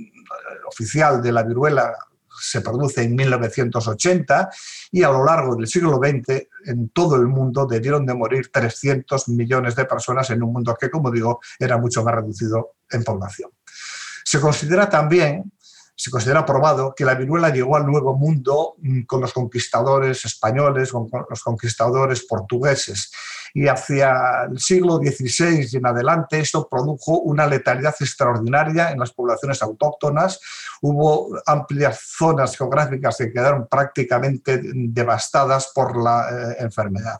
oficial 0.66 1.22
de 1.22 1.32
la 1.32 1.42
viruela 1.42 1.94
se 2.40 2.60
produce 2.60 3.02
en 3.02 3.14
1980 3.14 4.50
y 4.92 5.02
a 5.02 5.10
lo 5.10 5.24
largo 5.24 5.56
del 5.56 5.66
siglo 5.66 5.96
XX 5.96 6.46
en 6.66 6.88
todo 6.90 7.16
el 7.16 7.26
mundo 7.26 7.66
debieron 7.66 8.06
de 8.06 8.14
morir 8.14 8.50
300 8.52 9.28
millones 9.28 9.76
de 9.76 9.84
personas 9.84 10.30
en 10.30 10.42
un 10.42 10.52
mundo 10.52 10.76
que, 10.78 10.90
como 10.90 11.10
digo, 11.10 11.40
era 11.58 11.78
mucho 11.78 12.02
más 12.04 12.14
reducido 12.14 12.76
en 12.90 13.04
población. 13.04 13.50
Se 14.24 14.40
considera 14.40 14.88
también 14.88 15.52
se 15.96 16.10
considera 16.10 16.44
probado 16.44 16.94
que 16.94 17.06
la 17.06 17.14
viruela 17.14 17.48
llegó 17.48 17.74
al 17.74 17.86
Nuevo 17.86 18.14
Mundo 18.14 18.74
mm, 18.78 19.02
con 19.02 19.22
los 19.22 19.32
conquistadores 19.32 20.24
españoles, 20.26 20.92
con 20.92 21.08
los 21.28 21.42
conquistadores 21.42 22.26
portugueses. 22.26 23.10
Y 23.54 23.66
hacia 23.66 24.44
el 24.50 24.58
siglo 24.58 24.98
XVI 24.98 25.66
y 25.72 25.76
en 25.76 25.86
adelante 25.86 26.38
esto 26.38 26.68
produjo 26.68 27.20
una 27.20 27.46
letalidad 27.46 27.94
extraordinaria 27.98 28.90
en 28.90 28.98
las 28.98 29.12
poblaciones 29.12 29.62
autóctonas. 29.62 30.38
Hubo 30.82 31.30
amplias 31.46 31.98
zonas 32.18 32.54
geográficas 32.54 33.16
que 33.16 33.32
quedaron 33.32 33.66
prácticamente 33.66 34.60
devastadas 34.62 35.72
por 35.74 35.96
la 35.96 36.28
eh, 36.28 36.56
enfermedad. 36.58 37.18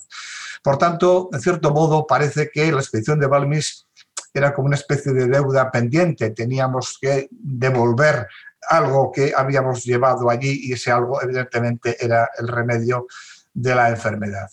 Por 0.62 0.76
tanto, 0.76 1.30
en 1.32 1.40
cierto 1.40 1.72
modo, 1.72 2.06
parece 2.06 2.50
que 2.52 2.70
la 2.70 2.80
expedición 2.80 3.18
de 3.18 3.26
Balmis 3.26 3.85
era 4.38 4.54
como 4.54 4.66
una 4.66 4.76
especie 4.76 5.12
de 5.12 5.26
deuda 5.26 5.70
pendiente. 5.70 6.30
Teníamos 6.30 6.98
que 7.00 7.28
devolver 7.30 8.26
algo 8.68 9.12
que 9.12 9.32
habíamos 9.36 9.84
llevado 9.84 10.28
allí 10.30 10.68
y 10.68 10.72
ese 10.72 10.90
algo 10.90 11.22
evidentemente 11.22 11.96
era 12.04 12.30
el 12.38 12.48
remedio 12.48 13.06
de 13.54 13.74
la 13.74 13.88
enfermedad. 13.88 14.50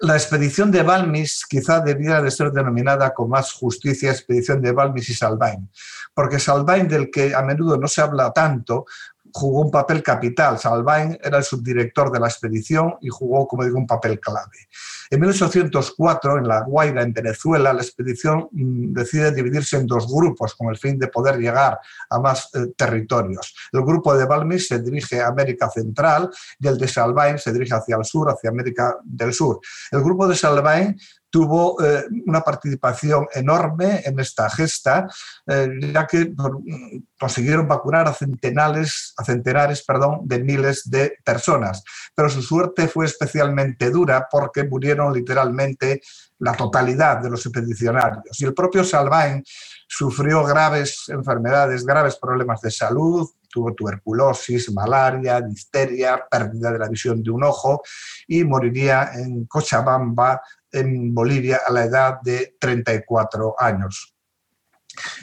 La 0.00 0.14
expedición 0.14 0.70
de 0.70 0.82
Balmis 0.82 1.44
quizá 1.48 1.80
debiera 1.80 2.20
de 2.20 2.30
ser 2.30 2.50
denominada 2.50 3.14
con 3.14 3.28
más 3.28 3.52
justicia 3.52 4.10
expedición 4.10 4.60
de 4.60 4.72
Balmis 4.72 5.08
y 5.08 5.14
Salvain, 5.14 5.70
porque 6.12 6.40
Salvain, 6.40 6.88
del 6.88 7.10
que 7.10 7.34
a 7.34 7.42
menudo 7.42 7.76
no 7.76 7.86
se 7.86 8.00
habla 8.00 8.32
tanto, 8.32 8.86
jugó 9.32 9.60
un 9.60 9.70
papel 9.70 10.02
capital. 10.02 10.58
Salvain 10.58 11.18
era 11.22 11.38
el 11.38 11.44
subdirector 11.44 12.10
de 12.10 12.20
la 12.20 12.26
expedición 12.26 12.96
y 13.00 13.08
jugó, 13.08 13.46
como 13.46 13.64
digo, 13.64 13.78
un 13.78 13.86
papel 13.86 14.20
clave. 14.20 14.68
En 15.12 15.20
1804, 15.20 16.38
en 16.38 16.48
La 16.48 16.62
Guaira, 16.62 17.02
en 17.02 17.12
Venezuela, 17.12 17.74
la 17.74 17.82
expedición 17.82 18.48
mm, 18.50 18.94
decide 18.94 19.30
dividirse 19.30 19.76
en 19.76 19.86
dos 19.86 20.10
grupos 20.10 20.54
con 20.54 20.70
el 20.70 20.78
fin 20.78 20.98
de 20.98 21.08
poder 21.08 21.36
llegar 21.36 21.78
a 22.08 22.18
más 22.18 22.48
eh, 22.54 22.72
territorios. 22.74 23.54
El 23.72 23.82
grupo 23.82 24.16
de 24.16 24.24
Balmy 24.24 24.58
se 24.58 24.80
dirige 24.80 25.20
a 25.20 25.28
América 25.28 25.68
Central 25.68 26.30
y 26.58 26.66
el 26.66 26.78
de 26.78 26.88
Salvain 26.88 27.38
se 27.38 27.52
dirige 27.52 27.74
hacia 27.74 27.96
el 27.96 28.06
sur, 28.06 28.30
hacia 28.30 28.48
América 28.48 28.96
del 29.04 29.34
Sur. 29.34 29.60
El 29.90 30.02
grupo 30.02 30.26
de 30.26 30.34
Salvain 30.34 30.96
tuvo 31.32 31.82
eh, 31.82 32.04
una 32.26 32.42
participación 32.42 33.26
enorme 33.34 34.02
en 34.04 34.20
esta 34.20 34.50
gesta, 34.50 35.08
eh, 35.46 35.68
ya 35.92 36.06
que 36.06 36.26
mm, 36.26 37.04
consiguieron 37.18 37.66
vacunar 37.66 38.06
a 38.06 38.12
centenares, 38.12 39.14
a 39.16 39.24
centenares 39.24 39.82
perdón, 39.82 40.20
de 40.24 40.44
miles 40.44 40.88
de 40.90 41.16
personas. 41.24 41.82
Pero 42.14 42.28
su 42.28 42.42
suerte 42.42 42.86
fue 42.86 43.06
especialmente 43.06 43.90
dura 43.90 44.28
porque 44.30 44.64
murieron 44.64 45.01
literalmente 45.10 46.02
la 46.38 46.52
totalidad 46.54 47.18
de 47.18 47.30
los 47.30 47.44
expedicionarios. 47.46 48.40
Y 48.40 48.44
el 48.44 48.54
propio 48.54 48.84
Salvain 48.84 49.42
sufrió 49.88 50.44
graves 50.44 51.04
enfermedades, 51.08 51.84
graves 51.84 52.16
problemas 52.16 52.60
de 52.60 52.70
salud, 52.70 53.28
tuvo 53.48 53.74
tuberculosis, 53.74 54.72
malaria, 54.72 55.40
disteria, 55.40 56.24
pérdida 56.28 56.72
de 56.72 56.78
la 56.78 56.88
visión 56.88 57.22
de 57.22 57.30
un 57.30 57.44
ojo 57.44 57.82
y 58.26 58.42
moriría 58.44 59.10
en 59.14 59.44
Cochabamba 59.44 60.40
en 60.72 61.14
Bolivia 61.14 61.60
a 61.66 61.72
la 61.72 61.84
edad 61.84 62.20
de 62.22 62.56
34 62.58 63.54
años. 63.58 64.14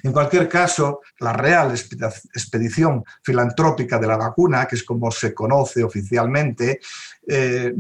En 0.04 0.12
cualquier 0.12 0.48
caso, 0.48 1.02
la 1.20 1.34
real 1.34 1.72
expedición 1.72 3.04
filantrópica 3.24 4.00
de 4.00 4.08
la 4.08 4.18
vacuna, 4.18 4.66
que 4.68 4.76
es 4.76 4.84
como 4.84 5.12
se 5.12 5.34
conoce 5.34 5.84
oficialmente, 5.84 6.80
eh, 7.28 7.74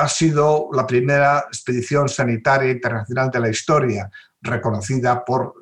ha 0.00 0.08
sido 0.08 0.68
la 0.72 0.86
primera 0.86 1.44
expedición 1.48 2.08
sanitaria 2.08 2.70
internacional 2.70 3.30
de 3.30 3.40
la 3.40 3.50
historia, 3.50 4.10
reconocida 4.40 5.24
por 5.24 5.54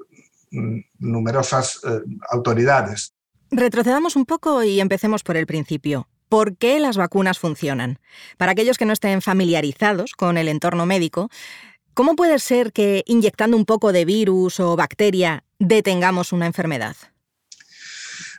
mm, 0.51 0.79
numerosas 1.01 1.81
eh, 1.85 2.01
autoridades. 2.31 3.13
Retrocedamos 3.51 4.15
un 4.17 4.27
poco 4.27 4.63
y 4.63 4.81
empecemos 4.81 5.23
por 5.23 5.37
el 5.37 5.47
principio. 5.47 6.09
¿Por 6.29 6.57
qué 6.57 6.79
las 6.79 6.97
vacunas 6.97 7.39
funcionan? 7.39 7.99
Para 8.37 8.53
aquellos 8.53 8.77
que 8.77 8.85
no 8.85 8.93
estén 8.93 9.23
familiarizados 9.23 10.13
con 10.13 10.37
el 10.37 10.49
entorno 10.49 10.85
médico, 10.85 11.31
¿cómo 11.95 12.15
puede 12.15 12.39
ser 12.39 12.73
que 12.73 13.03
inyectando 13.07 13.57
un 13.57 13.65
poco 13.65 13.93
de 13.93 14.05
virus 14.05 14.61
o 14.61 14.77
bacteria 14.77 15.45
detengamos 15.59 16.33
una 16.33 16.47
enfermedad? 16.47 16.97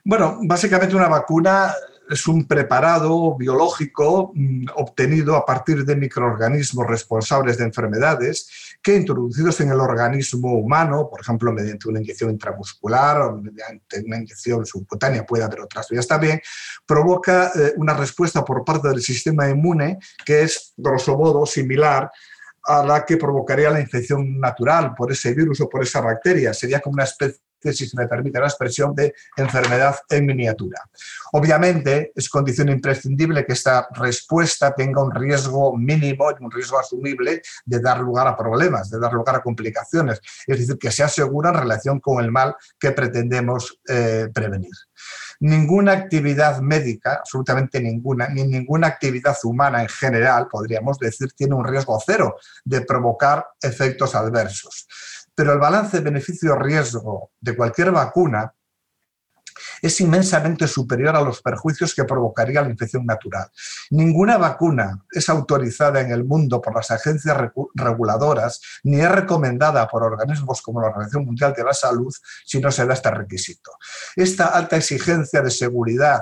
Bueno, 0.06 0.40
básicamente 0.44 0.96
una 0.96 1.08
vacuna 1.08 1.74
es 2.10 2.28
un 2.28 2.48
preparado 2.48 3.38
biológico 3.38 4.32
mm, 4.34 4.66
obtenido 4.76 5.36
a 5.36 5.46
partir 5.46 5.86
de 5.86 5.96
microorganismos 5.96 6.88
responsables 6.88 7.58
de 7.58 7.66
enfermedades 7.66 8.78
que 8.82 8.96
introducidos 8.96 9.60
en 9.62 9.70
el 9.70 9.80
organismo 9.80 10.54
humano, 10.54 11.08
por 11.10 11.22
ejemplo, 11.22 11.52
mediante 11.52 11.88
una 11.88 12.00
inyección 12.00 12.32
intramuscular 12.32 13.22
o 13.22 13.38
mediante 13.38 14.02
una 14.06 14.18
inyección 14.18 14.66
subcutánea, 14.66 15.26
puede 15.26 15.44
haber 15.44 15.62
otras 15.62 15.88
vías 15.90 16.08
también, 16.08 16.42
provoca 16.86 17.52
eh, 17.56 17.74
una 17.78 17.94
respuesta 17.94 18.44
por 18.44 18.66
parte 18.66 18.88
del 18.88 19.02
sistema 19.02 19.50
inmune 19.50 20.00
que 20.26 20.44
es, 20.44 20.74
grosso 20.78 21.18
modo, 21.18 21.46
similar 21.46 22.10
a 22.66 22.86
la 22.86 23.06
que 23.06 23.18
provocaría 23.18 23.70
la 23.70 23.80
infección 23.80 24.40
natural 24.40 24.94
por 24.96 25.12
ese 25.12 25.34
virus 25.34 25.62
o 25.62 25.70
por 25.70 25.84
esa 25.84 26.02
bacteria. 26.02 26.54
Sería 26.54 26.80
como 26.80 26.94
una 26.94 27.04
especie 27.04 27.42
si 27.62 27.88
se 27.88 27.98
me 27.98 28.08
permite 28.08 28.40
la 28.40 28.48
expresión, 28.48 28.94
de 28.96 29.14
enfermedad 29.38 29.96
en 30.10 30.26
miniatura. 30.26 30.82
Obviamente, 31.34 32.12
es 32.16 32.30
condición 32.30 32.70
imprescindible 32.70 33.46
que 33.46 33.54
esta 33.54 33.88
respuesta 33.94 34.74
tenga 34.74 35.04
un 35.04 35.14
riesgo 35.14 35.76
mínimo 35.78 36.30
un 36.40 36.52
riesgo 36.52 36.80
asumible 36.80 37.42
de 37.66 37.80
dar 37.80 38.00
lugar 38.00 38.28
a 38.28 38.36
problemas, 38.36 38.90
de 38.90 39.00
dar 39.00 39.14
lugar 39.14 39.36
a 39.36 39.42
complicaciones, 39.42 40.22
es 40.48 40.60
decir, 40.60 40.78
que 40.78 40.92
se 40.92 41.04
asegura 41.04 41.50
en 41.50 41.56
relación 41.56 42.00
con 42.00 42.24
el 42.24 42.32
mal 42.32 42.56
que 42.80 42.92
pretendemos 42.92 43.80
eh, 43.88 44.28
prevenir 44.34 44.72
ninguna 45.40 45.94
actividad 45.94 46.60
médica, 46.60 47.16
absolutamente 47.16 47.82
ninguna, 47.82 48.28
ni 48.28 48.44
ninguna 48.44 48.88
actividad 48.88 49.38
humana 49.44 49.82
en 49.82 49.88
general, 49.88 50.48
podríamos 50.50 50.98
decir, 51.00 51.32
tiene 51.34 51.56
un 51.56 51.66
riesgo 51.66 51.98
cero 52.06 52.36
de 52.66 52.82
provocar 52.82 53.48
efectos 53.62 54.16
adversos 54.16 54.88
pero 55.40 55.54
el 55.54 55.60
balance 55.60 56.02
beneficio-riesgo 56.02 57.32
de 57.40 57.56
cualquier 57.56 57.92
vacuna 57.92 58.54
es 59.82 60.02
inmensamente 60.02 60.68
superior 60.68 61.16
a 61.16 61.22
los 61.22 61.42
perjuicios 61.42 61.96
que 61.96 62.04
provocaría 62.04 62.62
la 62.62 62.70
infección 62.70 63.06
natural. 63.06 63.50
Ninguna 63.92 64.38
vacuna 64.38 65.02
es 65.10 65.30
autorizada 65.30 66.02
en 66.02 66.12
el 66.12 66.26
mundo 66.26 66.60
por 66.60 66.76
las 66.76 66.92
agencias 66.92 67.38
reguladoras 67.74 68.60
ni 68.84 69.00
es 69.00 69.10
recomendada 69.10 69.88
por 69.88 70.04
organismos 70.04 70.62
como 70.62 70.82
la 70.82 70.88
Organización 70.88 71.24
Mundial 71.24 71.54
de 71.56 71.64
la 71.64 71.74
Salud 71.74 72.14
si 72.44 72.60
no 72.60 72.70
se 72.70 72.86
da 72.86 72.94
este 72.94 73.10
requisito. 73.10 73.72
Esta 74.18 74.48
alta 74.48 74.76
exigencia 74.76 75.42
de 75.42 75.52
seguridad 75.52 76.22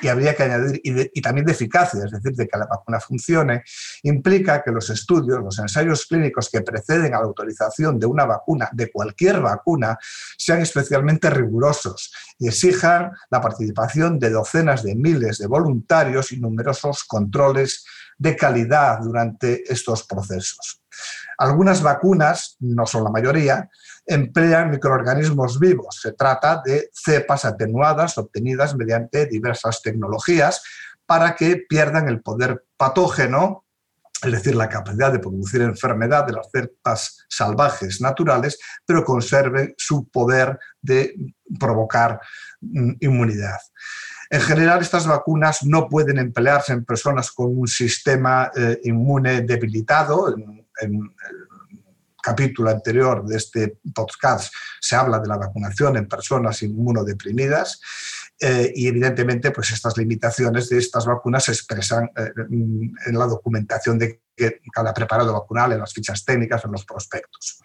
y 0.00 0.08
habría 0.08 0.34
que 0.34 0.42
añadir, 0.42 0.80
y, 0.82 1.20
también 1.20 1.46
de 1.46 1.52
eficacia, 1.52 2.04
es 2.04 2.10
decir, 2.10 2.32
de 2.32 2.48
que 2.48 2.58
la 2.58 2.66
vacuna 2.66 3.00
funcione, 3.00 3.62
implica 4.02 4.62
que 4.62 4.70
los 4.70 4.90
estudios, 4.90 5.40
los 5.40 5.58
ensayos 5.58 6.06
clínicos 6.06 6.48
que 6.50 6.62
preceden 6.62 7.14
a 7.14 7.18
la 7.18 7.24
autorización 7.24 7.98
de 7.98 8.06
una 8.06 8.24
vacuna, 8.24 8.68
de 8.72 8.90
cualquier 8.90 9.40
vacuna, 9.40 9.98
sean 10.36 10.60
especialmente 10.60 11.30
rigurosos 11.30 12.12
y 12.38 12.48
exijan 12.48 13.12
la 13.30 13.40
participación 13.40 14.18
de 14.18 14.30
docenas 14.30 14.82
de 14.82 14.94
miles 14.94 15.38
de 15.38 15.46
voluntarios 15.46 16.32
y 16.32 16.40
numerosos 16.40 17.04
controles 17.04 17.84
de 18.16 18.36
calidad 18.36 19.00
durante 19.00 19.70
estos 19.72 20.04
procesos. 20.04 20.79
Algunas 21.38 21.82
vacunas, 21.82 22.56
no 22.60 22.86
son 22.86 23.04
la 23.04 23.10
mayoría, 23.10 23.68
emplean 24.06 24.70
microorganismos 24.70 25.58
vivos. 25.58 26.00
Se 26.00 26.12
trata 26.12 26.60
de 26.64 26.90
cepas 26.92 27.44
atenuadas 27.44 28.18
obtenidas 28.18 28.74
mediante 28.76 29.26
diversas 29.26 29.82
tecnologías 29.82 30.62
para 31.06 31.34
que 31.34 31.64
pierdan 31.68 32.08
el 32.08 32.20
poder 32.20 32.66
patógeno, 32.76 33.64
es 34.22 34.32
decir, 34.32 34.54
la 34.54 34.68
capacidad 34.68 35.10
de 35.10 35.18
producir 35.18 35.62
enfermedad 35.62 36.26
de 36.26 36.34
las 36.34 36.50
cepas 36.52 37.24
salvajes 37.28 38.00
naturales, 38.00 38.58
pero 38.84 39.04
conserven 39.04 39.74
su 39.78 40.08
poder 40.08 40.58
de 40.80 41.14
provocar 41.58 42.20
mm, 42.60 42.92
inmunidad. 43.00 43.58
En 44.32 44.40
general, 44.40 44.80
estas 44.80 45.08
vacunas 45.08 45.64
no 45.64 45.88
pueden 45.88 46.18
emplearse 46.18 46.72
en 46.72 46.84
personas 46.84 47.32
con 47.32 47.58
un 47.58 47.66
sistema 47.66 48.52
eh, 48.54 48.78
inmune 48.84 49.40
debilitado. 49.40 50.32
Capítulo 52.22 52.70
anterior 52.70 53.24
de 53.24 53.36
este 53.36 53.78
podcast 53.94 54.52
se 54.80 54.96
habla 54.96 55.18
de 55.18 55.28
la 55.28 55.38
vacunación 55.38 55.96
en 55.96 56.06
personas 56.06 56.62
inmunodeprimidas 56.62 57.80
eh, 58.38 58.72
y 58.74 58.88
evidentemente 58.88 59.50
pues 59.50 59.70
estas 59.70 59.96
limitaciones 59.96 60.68
de 60.68 60.78
estas 60.78 61.06
vacunas 61.06 61.44
se 61.44 61.52
expresan 61.52 62.10
eh, 62.16 62.32
en 63.06 63.18
la 63.18 63.26
documentación 63.26 63.98
de 63.98 64.22
cada 64.72 64.94
preparado 64.94 65.32
vacunal, 65.32 65.72
en 65.72 65.80
las 65.80 65.92
fichas 65.92 66.24
técnicas, 66.24 66.64
en 66.64 66.72
los 66.72 66.86
prospectos. 66.86 67.60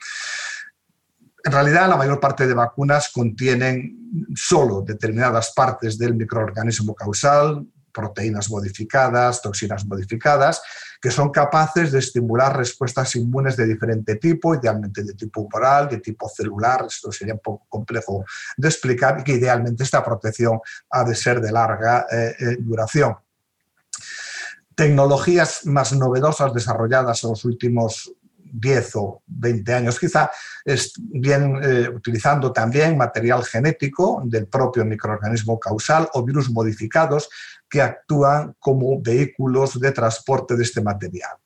En 1.46 1.52
realidad, 1.52 1.88
la 1.88 1.96
mayor 1.96 2.20
parte 2.20 2.48
de 2.48 2.54
vacunas 2.54 3.10
contienen 3.14 4.36
solo 4.36 4.82
determinadas 4.82 5.54
partes 5.56 5.98
del 5.98 6.16
microorganismo 6.16 6.96
causal, 6.96 7.66
proteínas 7.96 8.50
modificadas, 8.50 9.42
toxinas 9.42 9.86
modificadas, 9.86 10.62
que 11.02 11.10
son 11.10 11.30
capaces 11.30 11.92
de 11.92 12.00
estimular 12.00 12.58
respuestas 12.58 13.16
inmunes 13.16 13.56
de 13.56 13.66
diferente 13.66 14.16
tipo, 14.18 14.56
idealmente 14.56 15.04
de 15.04 15.14
tipo 15.14 15.42
humoral, 15.42 15.88
de 15.88 16.00
tipo 16.00 16.28
celular, 16.28 16.86
esto 16.88 17.12
sería 17.12 17.36
un 17.36 17.40
poco 17.40 17.66
complejo 17.70 18.26
de 18.58 18.68
explicar, 18.68 19.20
y 19.20 19.24
que 19.24 19.34
idealmente 19.34 19.84
esta 19.84 20.04
protección 20.04 20.60
ha 20.90 21.04
de 21.04 21.16
ser 21.16 21.40
de 21.40 21.52
larga 21.52 22.06
eh, 22.12 22.36
eh, 22.40 22.58
duración. 22.60 23.16
Tecnologías 24.76 25.66
más 25.66 25.94
novedosas 25.94 26.54
desarrolladas 26.54 27.24
en 27.24 27.30
los 27.30 27.46
últimos 27.46 28.12
10 28.52 28.96
o 28.96 29.24
20 29.28 29.74
años 29.74 30.00
quizá, 30.00 30.32
vienen 30.98 31.60
eh, 31.64 31.90
utilizando 31.90 32.52
también 32.52 32.98
material 32.98 33.44
genético 33.44 34.22
del 34.26 34.48
propio 34.48 34.86
microorganismo 34.86 35.60
causal 35.60 36.10
o 36.14 36.24
virus 36.24 36.50
modificados 36.50 37.30
que 37.70 37.82
actúan 37.82 38.56
como 38.60 39.02
vehículos 39.02 39.80
de 39.80 39.92
transporte 39.92 40.56
de 40.56 40.64
este 40.64 40.82
material. 40.82 41.38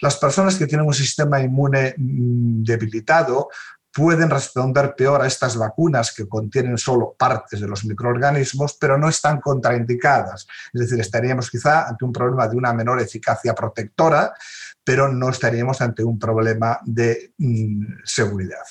Las 0.00 0.16
personas 0.16 0.56
que 0.56 0.66
tienen 0.66 0.86
un 0.86 0.94
sistema 0.94 1.40
inmune 1.40 1.94
mm, 1.96 2.62
debilitado 2.62 3.48
pueden 3.92 4.30
responder 4.30 4.94
peor 4.94 5.22
a 5.22 5.26
estas 5.26 5.56
vacunas 5.56 6.12
que 6.14 6.28
contienen 6.28 6.78
solo 6.78 7.16
partes 7.18 7.60
de 7.60 7.66
los 7.66 7.84
microorganismos, 7.84 8.76
pero 8.80 8.96
no 8.96 9.08
están 9.08 9.40
contraindicadas. 9.40 10.46
Es 10.72 10.80
decir, 10.82 11.00
estaríamos 11.00 11.50
quizá 11.50 11.88
ante 11.88 12.04
un 12.04 12.12
problema 12.12 12.46
de 12.46 12.56
una 12.56 12.72
menor 12.72 13.00
eficacia 13.00 13.54
protectora, 13.54 14.32
pero 14.88 15.12
no 15.12 15.28
estaríamos 15.28 15.82
ante 15.82 16.02
un 16.02 16.18
problema 16.18 16.78
de 16.82 17.34
mm, 17.36 18.04
seguridad. 18.04 18.64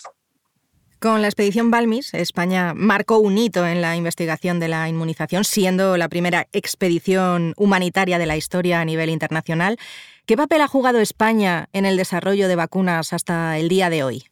Con 0.97 1.21
la 1.21 1.27
expedición 1.27 1.69
Balmis, 1.69 2.12
España 2.15 2.73
marcó 2.73 3.19
un 3.19 3.38
hito 3.38 3.67
en 3.67 3.84
la 3.84 3.95
investigación 3.95 4.60
de 4.60 4.67
la 4.67 4.89
inmunización, 4.89 5.43
siendo 5.43 5.95
la 5.95 6.10
primera 6.10 6.47
expedición 6.53 7.53
humanitaria 7.56 8.17
de 8.17 8.25
la 8.25 8.36
historia 8.36 8.82
a 8.82 8.86
nivel 8.86 9.12
internacional. 9.12 9.77
¿Qué 10.25 10.36
papel 10.36 10.62
ha 10.62 10.67
jugado 10.67 10.97
España 10.97 11.69
en 11.71 11.86
el 11.86 11.97
desarrollo 11.97 12.47
de 12.47 12.56
vacunas 12.56 13.13
hasta 13.13 13.60
el 13.60 13.69
día 13.69 13.91
de 13.91 14.03
hoy? 14.03 14.23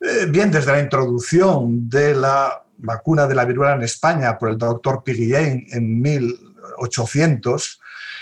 Eh, 0.00 0.24
bien, 0.30 0.50
desde 0.50 0.72
la 0.72 0.80
introducción 0.80 1.86
de 1.86 2.14
la 2.14 2.64
vacuna 2.78 3.26
de 3.26 3.34
la 3.34 3.44
viruela 3.44 3.74
en 3.74 3.82
España 3.82 4.38
por 4.38 4.48
el 4.48 4.56
doctor 4.56 5.02
Pirillén 5.04 5.66
en 5.70 6.00
1800, 6.00 7.80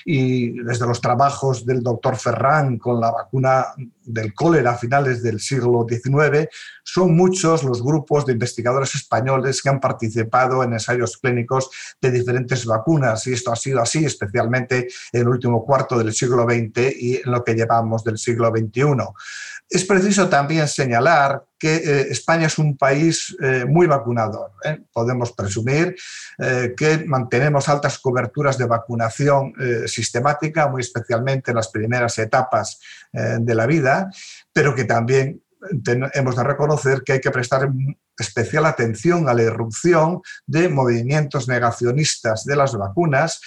y 0.09 0.63
desde 0.63 0.87
los 0.87 1.01
trabajos 1.01 1.67
del 1.67 1.83
doctor 1.83 2.17
Ferran 2.17 2.79
con 2.79 3.01
la 3.01 3.11
vacuna 3.11 3.67
del 4.05 4.33
cólera 4.33 4.71
a 4.71 4.79
finales 4.79 5.21
del 5.21 5.41
siglo 5.41 5.85
XIX, 5.89 6.49
son 6.85 7.17
muchos 7.17 7.65
los 7.65 7.83
grupos 7.83 8.25
de 8.25 8.35
investigadores 8.35 8.95
españoles 8.95 9.61
que 9.61 9.69
han 9.69 9.81
participado 9.81 10.63
en 10.63 10.75
ensayos 10.75 11.17
clínicos 11.17 11.71
de 12.01 12.13
diferentes 12.13 12.65
vacunas 12.65 13.27
y 13.27 13.33
esto 13.33 13.51
ha 13.51 13.57
sido 13.57 13.83
así 13.83 14.05
especialmente 14.05 14.87
en 15.13 15.23
el 15.23 15.29
último 15.29 15.65
cuarto 15.65 15.99
del 15.99 16.13
siglo 16.13 16.45
XX 16.45 16.95
y 16.97 17.17
en 17.17 17.33
lo 17.33 17.43
que 17.43 17.55
llevamos 17.55 18.05
del 18.05 18.17
siglo 18.17 18.53
XXI. 18.57 18.85
Es 19.69 19.85
preciso 19.85 20.29
también 20.29 20.69
señalar 20.69 21.43
que 21.59 21.75
eh, 21.77 22.01
España 22.11 22.47
es 22.47 22.59
un 22.59 22.77
país 22.77 23.37
eh, 23.43 23.65
muy 23.67 23.89
vacunador. 23.89 24.53
¿eh? 24.65 24.79
Podemos 24.93 25.33
presumir 25.33 25.97
que 26.77 27.05
mantenemos 27.07 27.69
altas 27.69 27.99
coberturas 27.99 28.59
de 28.59 28.67
vacunación 28.67 29.55
sistemática, 29.87 30.69
muy 30.69 30.83
especialmente 30.83 31.51
en 31.51 31.57
las 31.57 31.69
primeras 31.69 32.19
etapas 32.19 32.79
de 33.13 33.55
la 33.55 33.67
vida, 33.67 34.11
pero 34.53 34.75
que 34.75 34.85
también 34.85 35.43
hemos 36.13 36.37
de 36.37 36.45
reconocer 36.45 37.03
que 37.03 37.15
hay 37.15 37.21
que 37.21 37.31
prestar 37.31 37.71
especial 38.19 38.67
atención 38.67 39.29
a 39.29 39.35
la 39.35 39.45
irrupción 39.45 40.21
de 40.47 40.69
movimientos 40.69 41.49
negacionistas 41.49 42.45
de 42.45 42.57
las 42.57 42.75
vacunas 42.75 43.41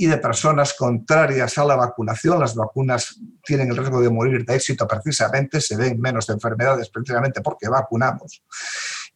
y 0.00 0.06
de 0.06 0.16
personas 0.16 0.72
contrarias 0.72 1.58
a 1.58 1.64
la 1.66 1.76
vacunación. 1.76 2.40
Las 2.40 2.54
vacunas 2.54 3.20
tienen 3.44 3.68
el 3.68 3.76
riesgo 3.76 4.00
de 4.00 4.08
morir 4.08 4.46
de 4.46 4.54
éxito 4.54 4.88
precisamente, 4.88 5.60
se 5.60 5.76
ven 5.76 6.00
menos 6.00 6.26
enfermedades 6.30 6.88
precisamente 6.88 7.42
porque 7.42 7.68
vacunamos. 7.68 8.42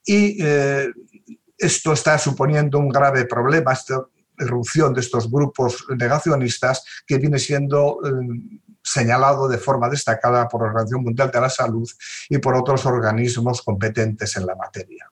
Y 0.05 0.37
eh, 0.45 0.93
esto 1.57 1.95
está 1.95 2.19
suponiendo 2.19 2.79
un 2.79 2.91
grave 2.91 3.25
problema, 3.25 3.73
esta 3.73 4.05
irrupción 4.39 4.93
de 4.93 5.01
estos 5.01 5.31
grupos 5.31 5.87
negacionistas 5.97 6.85
que 7.07 7.17
viene 7.17 7.39
siendo 7.39 8.01
eh, 8.05 8.11
señalado 8.83 9.49
de 9.49 9.57
forma 9.57 9.89
destacada 9.89 10.47
por 10.49 10.61
la 10.61 10.67
Organización 10.67 11.03
Mundial 11.03 11.31
de 11.31 11.41
la 11.41 11.49
Salud 11.49 11.89
y 12.29 12.37
por 12.37 12.57
otros 12.57 12.85
organismos 12.85 13.63
competentes 13.63 14.37
en 14.37 14.45
la 14.45 14.55
materia. 14.55 15.11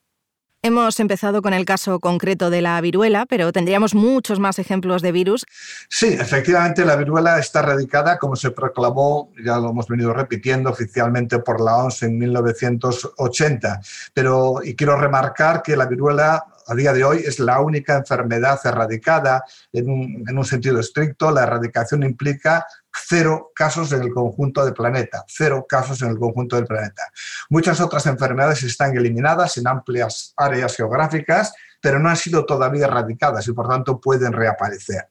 Hemos 0.65 1.01
empezado 1.01 1.43
con 1.43 1.55
el 1.55 1.65
caso 1.65 1.99
concreto 1.99 2.49
de 2.49 2.63
la 2.63 2.81
viruela, 2.81 3.27
pero 3.27 3.51
tendríamos 3.51 3.97
muchos 3.97 4.39
más 4.39 4.61
ejemplos 4.61 5.03
de 5.03 5.11
virus. 5.11 5.45
Sí, 5.89 6.07
efectivamente 6.07 6.85
la 6.85 6.95
viruela 6.95 7.41
está 7.41 7.59
erradicada, 7.59 8.17
como 8.17 8.37
se 8.37 8.53
proclamó, 8.53 9.33
ya 9.45 9.59
lo 9.59 9.71
hemos 9.71 9.89
venido 9.89 10.15
repitiendo 10.15 10.71
oficialmente 10.71 11.41
por 11.41 11.61
la 11.61 11.79
OMS 11.79 12.05
en 12.05 12.17
1980. 12.17 13.81
Pero, 14.15 14.61
y 14.63 14.77
quiero 14.77 14.97
remarcar 14.97 15.63
que 15.63 15.77
la 15.77 15.87
viruela 15.87 16.47
a 16.67 16.75
día 16.75 16.93
de 16.93 17.05
hoy 17.05 17.19
es 17.19 17.39
la 17.39 17.61
única 17.61 17.97
enfermedad 17.97 18.61
erradicada 18.65 19.45
en 19.73 19.89
un, 19.89 20.45
sentido 20.45 20.79
estricto. 20.81 21.31
La 21.31 21.43
erradicación 21.43 22.03
implica 22.03 22.67
cero 22.95 23.51
casos 23.55 23.93
en 23.93 24.03
el 24.03 24.13
conjunto 24.13 24.65
del 24.65 24.75
planeta, 24.75 25.25
cero 25.29 25.67
casos 25.69 26.03
en 26.03 26.11
el 26.11 26.19
conjunto 26.19 26.57
del 26.57 26.67
planeta. 26.67 27.03
Muchas 27.51 27.81
otras 27.81 28.07
enfermedades 28.07 28.63
están 28.63 28.97
eliminadas 28.97 29.57
en 29.57 29.69
amplias 29.69 30.35
áreas 30.37 30.77
geográficas, 30.77 31.53
pero 31.81 31.99
no 31.99 32.09
han 32.09 32.17
sido 32.17 32.45
todavía 32.45 32.85
erradicadas 32.85 33.47
y 33.49 33.53
por 33.53 33.69
tanto 33.69 34.01
pueden 34.01 34.33
reaparecer. 34.33 35.09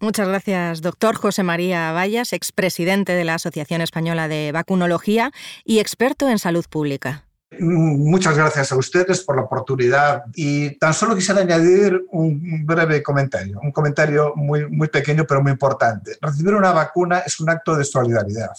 Muchas 0.00 0.28
gracias, 0.28 0.82
doctor 0.82 1.16
José 1.16 1.42
María 1.42 1.92
Vallas, 1.92 2.32
expresidente 2.32 3.12
de 3.12 3.24
la 3.24 3.34
Asociación 3.34 3.80
Española 3.80 4.28
de 4.28 4.52
Vacunología 4.52 5.30
y 5.64 5.78
experto 5.78 6.28
en 6.28 6.38
salud 6.38 6.66
pública. 6.68 7.24
Muchas 7.60 8.36
gracias 8.36 8.72
a 8.72 8.76
ustedes 8.76 9.22
por 9.22 9.36
la 9.36 9.42
oportunidad 9.42 10.24
y 10.34 10.78
tan 10.78 10.94
solo 10.94 11.14
quisiera 11.14 11.40
añadir 11.40 12.04
un 12.10 12.64
breve 12.66 13.02
comentario, 13.02 13.60
un 13.62 13.72
comentario 13.72 14.32
muy, 14.36 14.68
muy 14.68 14.88
pequeño 14.88 15.24
pero 15.26 15.42
muy 15.42 15.52
importante. 15.52 16.16
Recibir 16.20 16.54
una 16.54 16.72
vacuna 16.72 17.20
es 17.20 17.40
un 17.40 17.50
acto 17.50 17.76
de 17.76 17.84
solidaridad. 17.84 18.52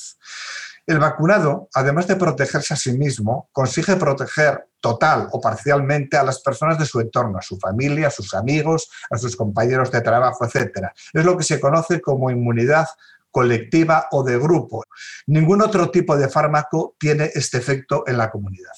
El 0.88 0.99
vacunado, 0.99 1.67
además 1.73 2.05
de 2.05 2.15
protegerse 2.15 2.75
a 2.75 2.77
sí 2.77 2.95
mismo, 2.95 3.49
consigue 3.51 3.95
proteger 3.95 4.67
total 4.79 5.29
o 5.31 5.41
parcialmente 5.41 6.15
a 6.15 6.23
las 6.23 6.41
personas 6.41 6.77
de 6.77 6.86
su 6.86 6.99
entorno, 6.99 7.39
a 7.39 7.41
su 7.41 7.58
familia, 7.58 8.08
a 8.08 8.12
sus 8.12 8.36
amigos, 8.36 8.91
a 9.10 9.17
sus 9.17 9.36
compañeros 9.36 9.89
de 9.89 10.01
trabajo, 10.01 10.45
etc. 10.45 10.89
Es 11.12 11.25
lo 11.25 11.36
que 11.36 11.43
se 11.43 11.60
conoce 11.60 12.01
como 12.01 12.29
inmunidad 12.29 12.86
colectiva 13.35 14.07
o 14.11 14.23
de 14.23 14.39
grupo. 14.39 14.85
Ningún 15.27 15.61
otro 15.61 15.91
tipo 15.91 16.15
de 16.15 16.29
fármaco 16.29 16.95
tiene 16.97 17.31
este 17.35 17.57
efecto 17.57 18.05
en 18.07 18.17
la 18.17 18.31
comunidad. 18.31 18.71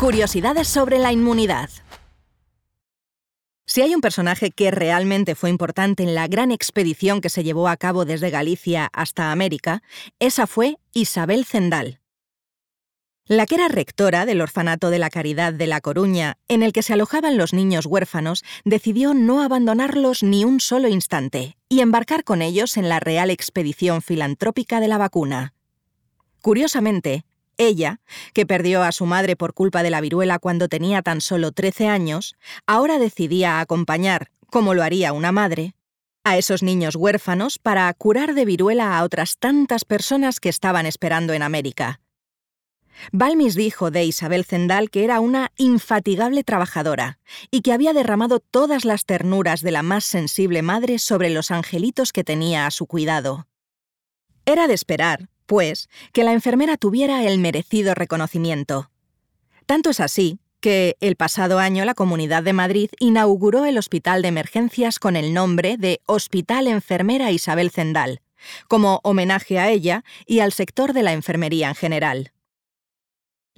Curiosidades 0.00 0.66
sobre 0.66 0.98
la 0.98 1.12
inmunidad. 1.12 1.68
Si 3.66 3.82
hay 3.82 3.94
un 3.94 4.00
personaje 4.00 4.50
que 4.50 4.70
realmente 4.70 5.34
fue 5.34 5.50
importante 5.50 6.04
en 6.04 6.14
la 6.14 6.26
gran 6.26 6.50
expedición 6.52 7.20
que 7.20 7.28
se 7.28 7.44
llevó 7.44 7.68
a 7.68 7.76
cabo 7.76 8.06
desde 8.06 8.30
Galicia 8.30 8.88
hasta 8.94 9.30
América, 9.30 9.82
esa 10.20 10.46
fue 10.46 10.78
Isabel 10.94 11.44
Zendal. 11.44 12.00
La 13.28 13.44
que 13.44 13.56
era 13.56 13.68
rectora 13.68 14.24
del 14.24 14.40
Orfanato 14.40 14.88
de 14.88 14.98
la 14.98 15.10
Caridad 15.10 15.52
de 15.52 15.66
La 15.66 15.82
Coruña, 15.82 16.38
en 16.48 16.62
el 16.62 16.72
que 16.72 16.82
se 16.82 16.94
alojaban 16.94 17.36
los 17.36 17.52
niños 17.52 17.84
huérfanos, 17.84 18.42
decidió 18.64 19.12
no 19.12 19.42
abandonarlos 19.42 20.22
ni 20.22 20.46
un 20.46 20.60
solo 20.60 20.88
instante 20.88 21.58
y 21.68 21.80
embarcar 21.80 22.24
con 22.24 22.40
ellos 22.40 22.78
en 22.78 22.88
la 22.88 23.00
Real 23.00 23.28
Expedición 23.28 24.00
Filantrópica 24.00 24.80
de 24.80 24.88
la 24.88 24.96
Vacuna. 24.96 25.52
Curiosamente, 26.40 27.26
ella, 27.58 28.00
que 28.32 28.46
perdió 28.46 28.82
a 28.82 28.92
su 28.92 29.04
madre 29.04 29.36
por 29.36 29.52
culpa 29.52 29.82
de 29.82 29.90
la 29.90 30.00
viruela 30.00 30.38
cuando 30.38 30.68
tenía 30.68 31.02
tan 31.02 31.20
solo 31.20 31.52
13 31.52 31.86
años, 31.86 32.34
ahora 32.66 32.98
decidía 32.98 33.60
acompañar, 33.60 34.30
como 34.48 34.72
lo 34.72 34.82
haría 34.82 35.12
una 35.12 35.32
madre, 35.32 35.74
a 36.24 36.38
esos 36.38 36.62
niños 36.62 36.96
huérfanos 36.96 37.58
para 37.58 37.92
curar 37.92 38.32
de 38.32 38.46
viruela 38.46 38.96
a 38.96 39.04
otras 39.04 39.36
tantas 39.36 39.84
personas 39.84 40.40
que 40.40 40.48
estaban 40.48 40.86
esperando 40.86 41.34
en 41.34 41.42
América 41.42 42.00
Balmis 43.12 43.54
dijo 43.54 43.90
de 43.90 44.04
Isabel 44.04 44.44
Zendal 44.44 44.90
que 44.90 45.04
era 45.04 45.20
una 45.20 45.52
infatigable 45.56 46.44
trabajadora 46.44 47.18
y 47.50 47.62
que 47.62 47.72
había 47.72 47.92
derramado 47.92 48.40
todas 48.40 48.84
las 48.84 49.04
ternuras 49.04 49.60
de 49.60 49.70
la 49.70 49.82
más 49.82 50.04
sensible 50.04 50.62
madre 50.62 50.98
sobre 50.98 51.30
los 51.30 51.50
angelitos 51.50 52.12
que 52.12 52.24
tenía 52.24 52.66
a 52.66 52.70
su 52.70 52.86
cuidado. 52.86 53.46
Era 54.44 54.66
de 54.66 54.74
esperar, 54.74 55.28
pues, 55.46 55.88
que 56.12 56.24
la 56.24 56.32
enfermera 56.32 56.76
tuviera 56.76 57.24
el 57.24 57.38
merecido 57.38 57.94
reconocimiento. 57.94 58.90
Tanto 59.66 59.90
es 59.90 60.00
así 60.00 60.40
que 60.60 60.96
el 61.00 61.16
pasado 61.16 61.58
año 61.58 61.84
la 61.84 61.94
Comunidad 61.94 62.42
de 62.42 62.52
Madrid 62.52 62.90
inauguró 62.98 63.64
el 63.64 63.78
Hospital 63.78 64.22
de 64.22 64.28
Emergencias 64.28 64.98
con 64.98 65.14
el 65.14 65.32
nombre 65.32 65.76
de 65.76 66.00
Hospital 66.06 66.66
Enfermera 66.66 67.30
Isabel 67.30 67.70
Zendal, 67.70 68.22
como 68.66 69.00
homenaje 69.04 69.58
a 69.58 69.70
ella 69.70 70.04
y 70.26 70.40
al 70.40 70.52
sector 70.52 70.92
de 70.92 71.02
la 71.02 71.12
enfermería 71.12 71.68
en 71.68 71.74
general 71.74 72.32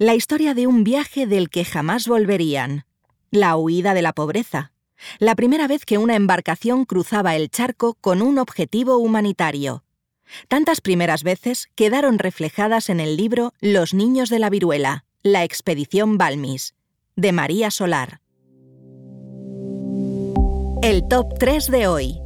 la 0.01 0.15
historia 0.15 0.55
de 0.55 0.65
un 0.65 0.83
viaje 0.83 1.27
del 1.27 1.51
que 1.51 1.63
jamás 1.63 2.07
volverían, 2.07 2.85
la 3.29 3.55
huida 3.55 3.93
de 3.93 4.01
la 4.01 4.13
pobreza, 4.13 4.71
la 5.19 5.35
primera 5.35 5.67
vez 5.67 5.85
que 5.85 5.99
una 5.99 6.15
embarcación 6.15 6.85
cruzaba 6.85 7.35
el 7.35 7.51
charco 7.51 7.93
con 8.01 8.23
un 8.23 8.39
objetivo 8.39 8.97
humanitario. 8.97 9.83
Tantas 10.47 10.81
primeras 10.81 11.21
veces 11.21 11.69
quedaron 11.75 12.17
reflejadas 12.17 12.89
en 12.89 12.99
el 12.99 13.15
libro 13.15 13.53
Los 13.59 13.93
niños 13.93 14.31
de 14.31 14.39
la 14.39 14.49
viruela, 14.49 15.05
la 15.21 15.43
expedición 15.43 16.17
Balmis, 16.17 16.73
de 17.15 17.31
María 17.31 17.69
Solar. 17.69 18.21
El 20.81 21.07
top 21.09 21.37
3 21.37 21.67
de 21.67 21.85
hoy. 21.85 22.19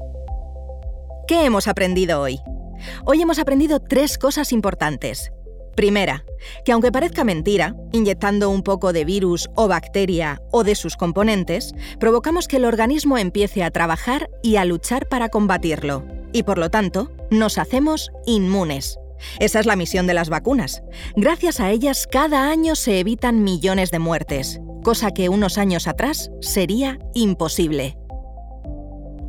¿Qué 1.27 1.43
hemos 1.43 1.67
aprendido 1.67 2.21
hoy? 2.21 2.39
Hoy 3.03 3.21
hemos 3.21 3.37
aprendido 3.37 3.81
tres 3.81 4.17
cosas 4.17 4.53
importantes. 4.53 5.33
Primera, 5.75 6.23
que 6.63 6.71
aunque 6.71 6.91
parezca 6.91 7.23
mentira, 7.23 7.75
inyectando 7.91 8.49
un 8.49 8.63
poco 8.63 8.93
de 8.93 9.05
virus 9.05 9.49
o 9.55 9.67
bacteria 9.67 10.41
o 10.51 10.63
de 10.63 10.75
sus 10.75 10.95
componentes, 10.95 11.73
provocamos 11.99 12.47
que 12.47 12.57
el 12.57 12.65
organismo 12.65 13.17
empiece 13.17 13.63
a 13.63 13.71
trabajar 13.71 14.29
y 14.41 14.55
a 14.55 14.65
luchar 14.65 15.07
para 15.07 15.29
combatirlo. 15.29 16.05
Y 16.31 16.43
por 16.43 16.57
lo 16.57 16.69
tanto, 16.69 17.11
nos 17.29 17.57
hacemos 17.57 18.11
inmunes. 18.25 18.97
Esa 19.39 19.59
es 19.59 19.65
la 19.65 19.75
misión 19.75 20.07
de 20.07 20.13
las 20.13 20.29
vacunas. 20.29 20.83
Gracias 21.15 21.59
a 21.59 21.71
ellas, 21.71 22.07
cada 22.09 22.49
año 22.49 22.75
se 22.75 22.99
evitan 22.99 23.43
millones 23.43 23.91
de 23.91 23.99
muertes, 23.99 24.59
cosa 24.83 25.11
que 25.11 25.29
unos 25.29 25.57
años 25.57 25.87
atrás 25.87 26.31
sería 26.41 26.99
imposible. 27.13 27.97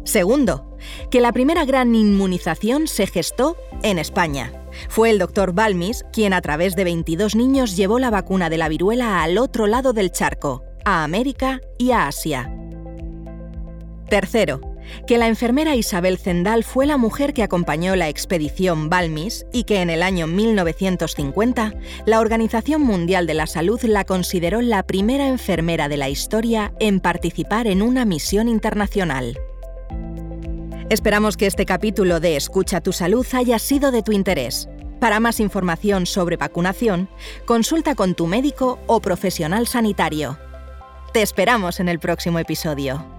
Segundo, 0.05 0.66
que 1.11 1.21
la 1.21 1.33
primera 1.33 1.65
gran 1.65 1.95
inmunización 1.95 2.89
se 2.89 3.07
gestó 3.07 3.57
en 3.83 3.99
España. 3.99 4.53
Fue 4.89 5.11
el 5.11 5.19
doctor 5.19 5.53
Balmis 5.53 6.05
quien 6.13 6.33
a 6.33 6.41
través 6.41 6.77
de 6.77 6.85
22 6.85 7.35
niños 7.35 7.77
llevó 7.77 7.99
la 7.99 8.11
vacuna 8.11 8.51
de 8.51 8.59
la 8.59 8.69
viruela 8.69 9.23
al 9.23 9.39
otro 9.39 9.67
lado 9.67 9.93
del 9.93 10.13
charco, 10.13 10.65
a 10.85 11.05
América 11.05 11.61
y 11.79 11.93
a 11.93 12.07
Asia. 12.07 12.53
Tercero, 14.09 14.61
que 15.07 15.19
la 15.19 15.29
enfermera 15.29 15.75
Isabel 15.75 16.19
Zendal 16.19 16.65
fue 16.65 16.87
la 16.87 16.97
mujer 16.97 17.35
que 17.35 17.43
acompañó 17.43 17.97
la 17.97 18.09
expedición 18.09 18.89
Balmis 18.89 19.47
y 19.53 19.65
que 19.65 19.81
en 19.81 19.91
el 19.91 20.03
año 20.03 20.27
1950 20.27 21.75
la 22.07 22.21
Organización 22.21 22.83
Mundial 22.83 23.27
de 23.27 23.35
la 23.35 23.47
Salud 23.47 23.83
la 23.83 24.05
consideró 24.05 24.61
la 24.61 24.85
primera 24.85 25.29
enfermera 25.29 25.89
de 25.89 25.97
la 25.97 26.09
historia 26.09 26.73
en 26.79 27.01
participar 27.01 27.67
en 27.67 27.83
una 27.83 28.05
misión 28.05 28.49
internacional. 28.49 29.39
Esperamos 30.89 31.37
que 31.37 31.47
este 31.47 31.67
capítulo 31.67 32.21
de 32.21 32.37
Escucha 32.37 32.81
tu 32.81 32.93
salud 32.93 33.27
haya 33.33 33.59
sido 33.59 33.91
de 33.91 34.03
tu 34.03 34.13
interés. 34.13 34.69
Para 35.01 35.19
más 35.19 35.41
información 35.41 36.07
sobre 36.07 36.37
vacunación, 36.37 37.09
consulta 37.45 37.97
con 37.97 38.15
tu 38.15 38.29
médico 38.29 38.79
o 38.87 39.01
profesional 39.01 39.67
sanitario. 39.67 40.39
Te 41.13 41.23
esperamos 41.23 41.81
en 41.81 41.89
el 41.89 41.99
próximo 41.99 42.39
episodio. 42.39 43.16